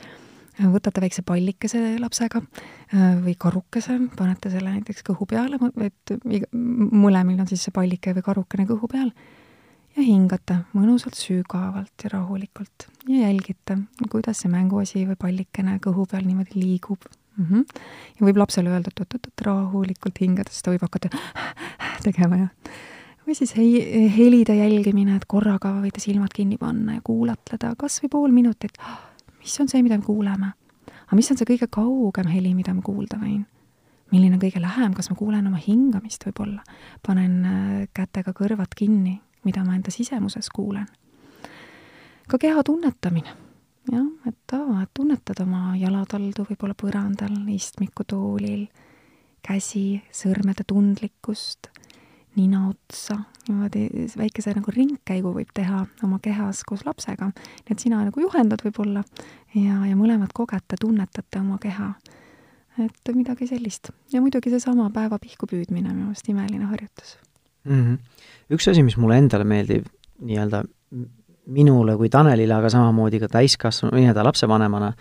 [0.73, 6.17] võtate väikse pallikese lapsega ehm, või karukese, panete selle näiteks kõhu peale, et
[6.53, 9.15] mõlemil on siis see pallike või karukene kõhu peal
[9.97, 13.79] ja hingate mõnusalt sügavalt ja rahulikult ja jälgite,
[14.11, 17.05] kuidas see mänguasi või pallikene kõhu peal niimoodi liigub
[17.37, 17.45] mm.
[17.45, 17.83] -hmm.
[18.19, 21.13] ja võib lapsele öelda, et oot-oot-oot, rahulikult hingades, ta võib hakata
[22.07, 22.49] tegema ja
[23.27, 28.13] või siis hei-, helide jälgimine, et korraga võite silmad kinni panna ja kuulatleda kas või
[28.17, 28.79] pool minutit,
[29.41, 30.53] mis on see, mida me kuuleme.
[31.07, 33.45] aga mis on see kõige kaugem heli, mida ma kuulda võin?
[34.13, 36.65] milline on kõige lähem, kas ma kuulen oma hingamist võib-olla?
[37.07, 40.87] panen äh, kätega kõrvad kinni mida ma enda sisemuses kuulen.
[42.29, 43.35] ka keha tunnetamine,
[43.93, 48.67] jah, et aa, et tunnetad oma jalataldu võib-olla põrandal, istmikutoolil,
[49.43, 51.69] käsi, sõrmede tundlikkust,
[52.39, 53.19] nina otsa,
[53.49, 57.29] niimoodi väikese nagu ringkäigu võib teha oma kehas koos lapsega.
[57.35, 59.03] nii et sina nagu juhendad võib-olla
[59.55, 61.93] ja, ja mõlemad kogete, tunnetate oma keha.
[62.79, 63.91] et midagi sellist.
[64.13, 67.19] ja muidugi seesama päeva pihku püüdmine, minu arust imeline harjutus
[67.65, 67.81] mm.
[67.81, 67.99] -hmm.
[68.57, 69.89] üks asi, mis mulle endale meeldib
[70.23, 70.63] nii-öelda
[71.47, 74.93] minule kui Tanelile, aga samamoodi ka täiskasvanu, nii-öelda lapsevanemana,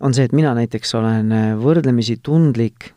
[0.00, 2.90] on see, et mina näiteks olen äh, võrdlemisi tundlik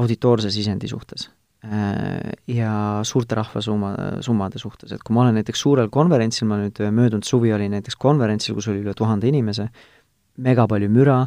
[0.00, 1.28] auditoorse sisendi suhtes
[1.64, 2.72] äh, ja
[3.06, 3.92] suurte rahvasumma,
[4.24, 7.76] summade suhtes, et kui ma olen näiteks suurel konverentsil, ma nüüd äh, möödunud suvi olin
[7.76, 9.68] näiteks konverentsil, kus oli üle tuhande inimese,
[10.42, 11.26] mega palju müra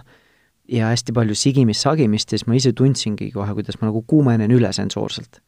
[0.72, 4.72] ja hästi palju sigimist-sagimist ja siis ma ise tundsingi kohe, kuidas ma nagu kuumenen üle
[4.74, 5.40] sensoorselt.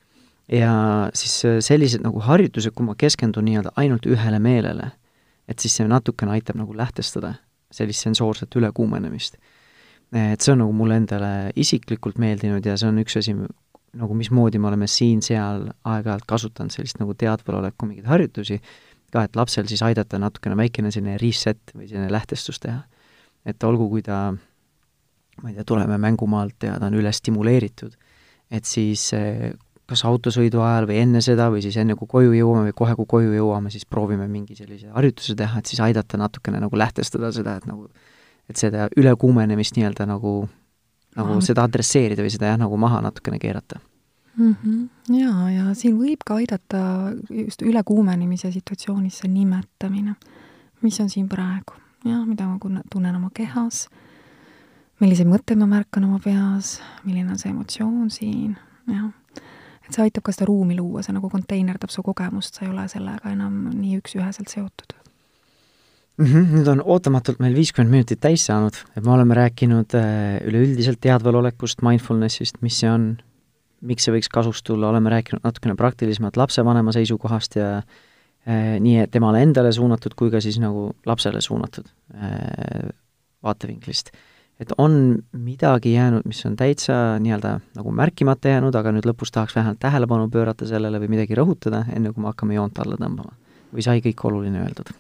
[0.52, 0.72] Ja
[1.14, 4.92] siis äh, sellised nagu harjutused, kui ma keskendun nii-öelda ainult ühele meelele,
[5.48, 7.36] et siis see natukene aitab nagu lähtestada
[7.72, 9.38] sellist sensoorset ülekuumenemist.
[10.16, 13.34] et see on nagu mulle endale isiklikult meeldinud ja see on üks asi,
[13.98, 18.62] nagu mismoodi me oleme siin-seal aeg-ajalt kasutanud sellist nagu teadvaloleku mingeid harjutusi,
[19.12, 22.86] ka et lapsel siis aidata natukene väikene selline reset või selline lähtestus teha.
[23.46, 24.32] et olgu, kui ta
[25.44, 27.94] ma ei tea, tuleme mängumaalt ja ta on üle stimuleeritud,
[28.52, 29.12] et siis
[29.88, 33.08] kas autosõidu ajal või enne seda või siis enne, kui koju jõuame või kohe, kui
[33.16, 37.58] koju jõuame, siis proovime mingi sellise harjutuse teha, et siis aidata natukene nagu lähtestada seda,
[37.62, 37.88] et nagu
[38.48, 40.34] et seda ülekuumenemist nii-öelda nagu,
[41.18, 43.80] nagu seda adresseerida või seda jah, nagu maha natukene keerata
[44.38, 44.56] mm.
[44.64, 45.18] -hmm.
[45.20, 50.16] Jaa, ja siin võib ka aidata just ülekuumenemise situatsioonis see nimetamine,
[50.82, 51.76] mis on siin praegu,
[52.06, 52.60] jah, mida ma
[52.92, 53.88] tunnen oma kehas
[55.02, 58.58] milliseid mõtteid ma märkan oma peas, milline on see emotsioon siin,
[58.90, 59.10] jah.
[59.88, 62.88] Et see aitab ka seda ruumi luua, see nagu konteinerdab su kogemust, sa ei ole
[62.92, 64.98] sellega enam nii üks-üheselt seotud
[66.18, 66.26] mm.
[66.26, 71.02] -hmm, nüüd on ootamatult meil viiskümmend minutit täis saanud, et me oleme rääkinud äh, üleüldiselt
[71.04, 73.10] teadvalolekust, mindfulnessist, mis see on,
[73.82, 79.44] miks see võiks kasuks tulla, oleme rääkinud natukene praktilisemalt lapsevanema seisukohast ja äh, nii temale
[79.46, 82.90] endale suunatud kui ka siis nagu lapsele suunatud äh,
[83.44, 84.12] vaatevinklist
[84.60, 89.56] et on midagi jäänud, mis on täitsa nii-öelda nagu märkimata jäänud, aga nüüd lõpus tahaks
[89.56, 93.36] vähemalt tähelepanu pöörata sellele või midagi rõhutada, enne kui me hakkame joont alla tõmbama?
[93.74, 94.94] või sai kõik oluline öeldud?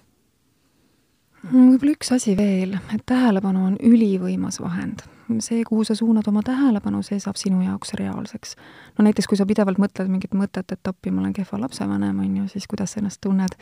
[1.47, 5.05] võib-olla üks asi veel, et tähelepanu on ülivõimas vahend.
[5.39, 8.55] see, kuhu sa suunad oma tähelepanu, see saab sinu jaoks reaalseks.
[8.97, 12.37] no näiteks, kui sa pidevalt mõtled mingit mõtet, et appi, ma olen kehva lapsevanem, on
[12.37, 13.57] ju, siis kuidas sa ennast tunned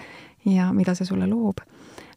[0.45, 1.61] ja mida see sulle loob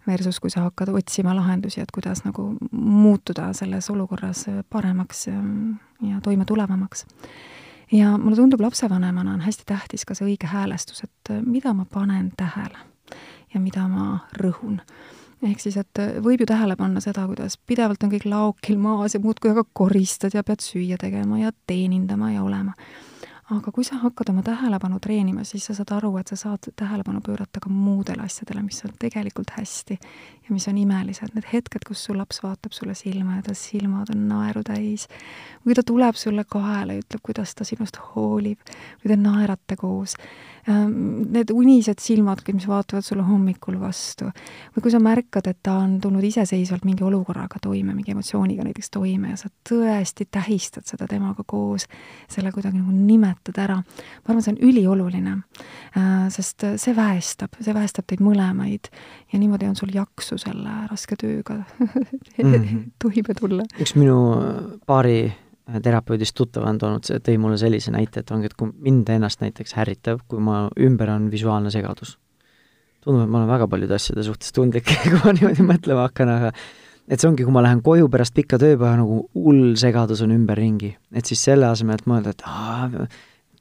[0.06, 5.38] versus kui sa hakkad otsima lahendusi, et kuidas nagu muutuda selles olukorras paremaks ja,
[6.08, 7.06] ja toimetulevamaks.
[7.92, 12.32] ja mulle tundub, lapsevanemana on hästi tähtis ka see õige häälestus, et mida ma panen
[12.36, 12.78] tähele
[13.54, 14.80] ja mida ma rõhun
[15.42, 19.20] ehk siis, et võib ju tähele panna seda, kuidas pidevalt on kõik laokil maas ja
[19.22, 22.74] muudkui aga koristad ja pead süüa tegema ja teenindama ja olema
[23.50, 27.22] aga kui sa hakkad oma tähelepanu treenima, siis sa saad aru, et sa saad tähelepanu
[27.24, 31.32] pöörata ka muudele asjadele, mis on tegelikult hästi ja mis on imelised.
[31.34, 35.08] Need hetked, kus su laps vaatab sulle silma ja ta silmad on naeru täis,
[35.64, 38.60] või ta tuleb sulle kaela ja ütleb, kuidas ta sinust hoolib,
[39.02, 40.18] või te naerate koos
[40.68, 44.28] Ehm, need unised silmad, mis vaatavad sulle hommikul vastu.
[44.76, 48.90] või kui sa märkad, et ta on tulnud iseseisvalt mingi olukorraga toime, mingi emotsiooniga näiteks
[48.90, 51.86] toime ja sa tõesti tähistad seda temaga koos,
[52.28, 53.76] selle kuidagi nagu nimetad ära.
[53.76, 55.34] ma arvan, see on ülioluline,
[55.96, 58.90] äh, sest see väestab, see väestab teid mõlemaid
[59.32, 62.80] ja niimoodi on sul jaksu selle raske tööga mm -hmm.
[63.02, 63.64] toime tulla.
[63.80, 64.16] üks minu
[64.86, 65.32] paari
[65.82, 69.76] terapeudist tuttav on toonud, tõi mulle sellise näite, et ongi, et kui mind ennast näiteks
[69.82, 72.18] ärritab, kui ma, ümber on visuaalne segadus.
[73.04, 76.52] tundub, et ma olen väga paljude asjade suhtes tundlik kui ma niimoodi mõtlema hakkan, aga
[77.08, 80.94] et see ongi, kui ma lähen koju pärast pikka tööpäeva, nagu hull segadus on ümberringi.
[81.12, 83.06] et siis selle asemel, et mõelda, et aa,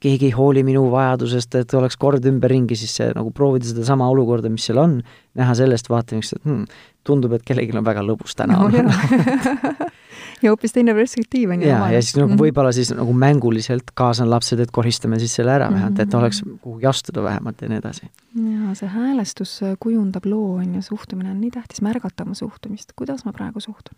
[0.02, 4.50] keegi ei hooli minu vajadusest, et oleks kord ümberringi, siis see nagu proovida sedasama olukorda,
[4.52, 4.98] mis seal on,
[5.38, 6.64] näha sellest vaatevinklist, et hmm,
[7.06, 8.68] tundub, et kellelgi on väga lõbus täna no,
[10.42, 11.70] ja hoopis teine perspektiiv on ju.
[11.70, 12.40] ja, ja siis nagu mhm.
[12.42, 16.18] võib-olla siis nagu mänguliselt kaasan lapsed, et koristame siis selle ära vähemalt, et mhm.
[16.20, 18.10] oleks kuhugi astuda vähemalt ja nii edasi.
[18.36, 23.24] ja see häälestus kujundab loo, on ju, suhtumine on nii tähtis, märgata oma suhtumist, kuidas
[23.26, 23.96] ma praegu suhtun.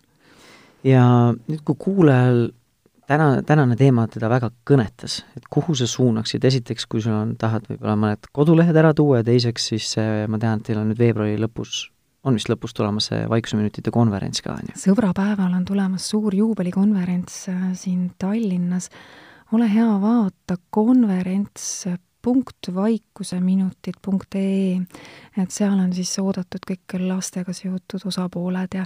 [0.87, 1.05] ja
[1.47, 2.49] nüüd, kui kuulajal
[3.11, 7.67] täna, tänane teema teda väga kõnetas, et kuhu sa suunaksid, esiteks, kui sul on, tahad
[7.69, 9.95] võib-olla mõned kodulehed ära tuua ja teiseks siis
[10.31, 11.89] ma tean, et teil on nüüd veebruari lõpus
[12.27, 14.77] on vist lõpus tulemas see Vaikusminutite konverents ka, on ju?
[14.83, 18.89] sõbrapäeval on tulemas suur juubelikonverents äh, siin Tallinnas.
[19.51, 21.87] ole hea, vaata konverents
[22.21, 24.81] punkt vaikuseminutid.ee,
[25.41, 28.85] et seal on siis oodatud kõik lastega seotud osapooled ja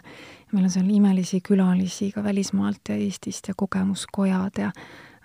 [0.54, 4.72] meil on seal imelisi külalisi ka välismaalt ja Eestist ja kogemuskojad ja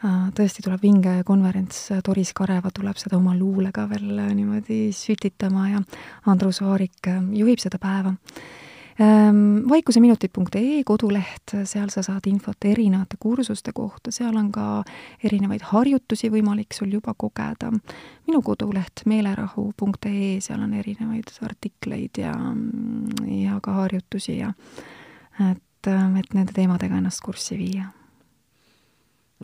[0.00, 5.66] Äh, tõesti tuleb vinge konverents, Doris Kareva tuleb seda oma luulega veel äh, niimoodi sütitama
[5.74, 5.82] ja
[6.32, 8.14] Andrus Vaarik äh, juhib seda päeva.
[9.01, 14.82] Ähm, vaikuseminutid.ee koduleht, seal sa saad infot erinevate kursuste kohta, seal on ka
[15.24, 17.70] erinevaid harjutusi võimalik sul juba kogeda.
[18.26, 22.34] minu koduleht meelerahu.ee, seal on erinevaid artikleid ja,
[23.26, 24.53] ja ka harjutusi ja
[25.51, 27.88] et, et nende teemadega ennast kurssi viia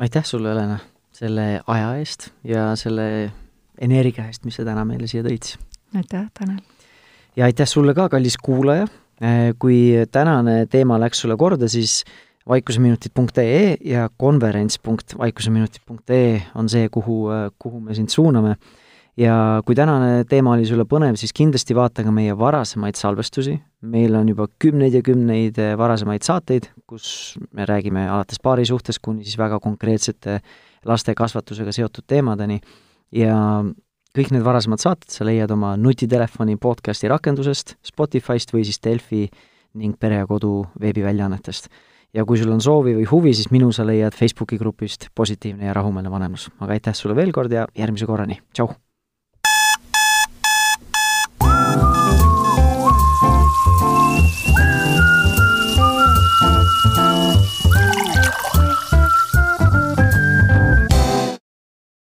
[0.00, 0.78] aitäh sulle, Helena,
[1.12, 3.32] selle aja eest ja selle
[3.80, 5.54] energia eest, mis sa täna meile siia tõid.
[5.96, 6.60] aitäh, Tanel!
[7.36, 8.86] ja aitäh sulle ka, kallis kuulaja,
[9.58, 12.04] Kui tänane teema läks sulle korda, siis
[12.48, 18.56] vaikuseminutid.ee ja konverents.vaikuseminutid.ee on see, kuhu, kuhu me sind suuname.
[19.16, 24.14] ja kui tänane teema oli sulle põnev, siis kindlasti vaata ka meie varasemaid salvestusi, meil
[24.14, 29.60] on juba kümneid ja kümneid varasemaid saateid, kus me räägime alates paarisuhtest kuni siis väga
[29.64, 30.40] konkreetsete
[30.84, 32.60] laste kasvatusega seotud teemadeni
[33.16, 33.64] ja
[34.16, 39.26] kõik need varasemad saated sa leiad oma nutitelefoni podcasti rakendusest, Spotify'st või siis Delfi
[39.76, 41.68] ning Pere ja Kodu veebiväljaannetest
[42.16, 45.76] ja kui sul on soovi või huvi, siis minu sa leiad Facebooki grupist Positiivne ja
[45.76, 46.48] rahumeelne vanemlus.
[46.60, 48.72] aga aitäh sulle veel kord ja järgmise korrani, tšau!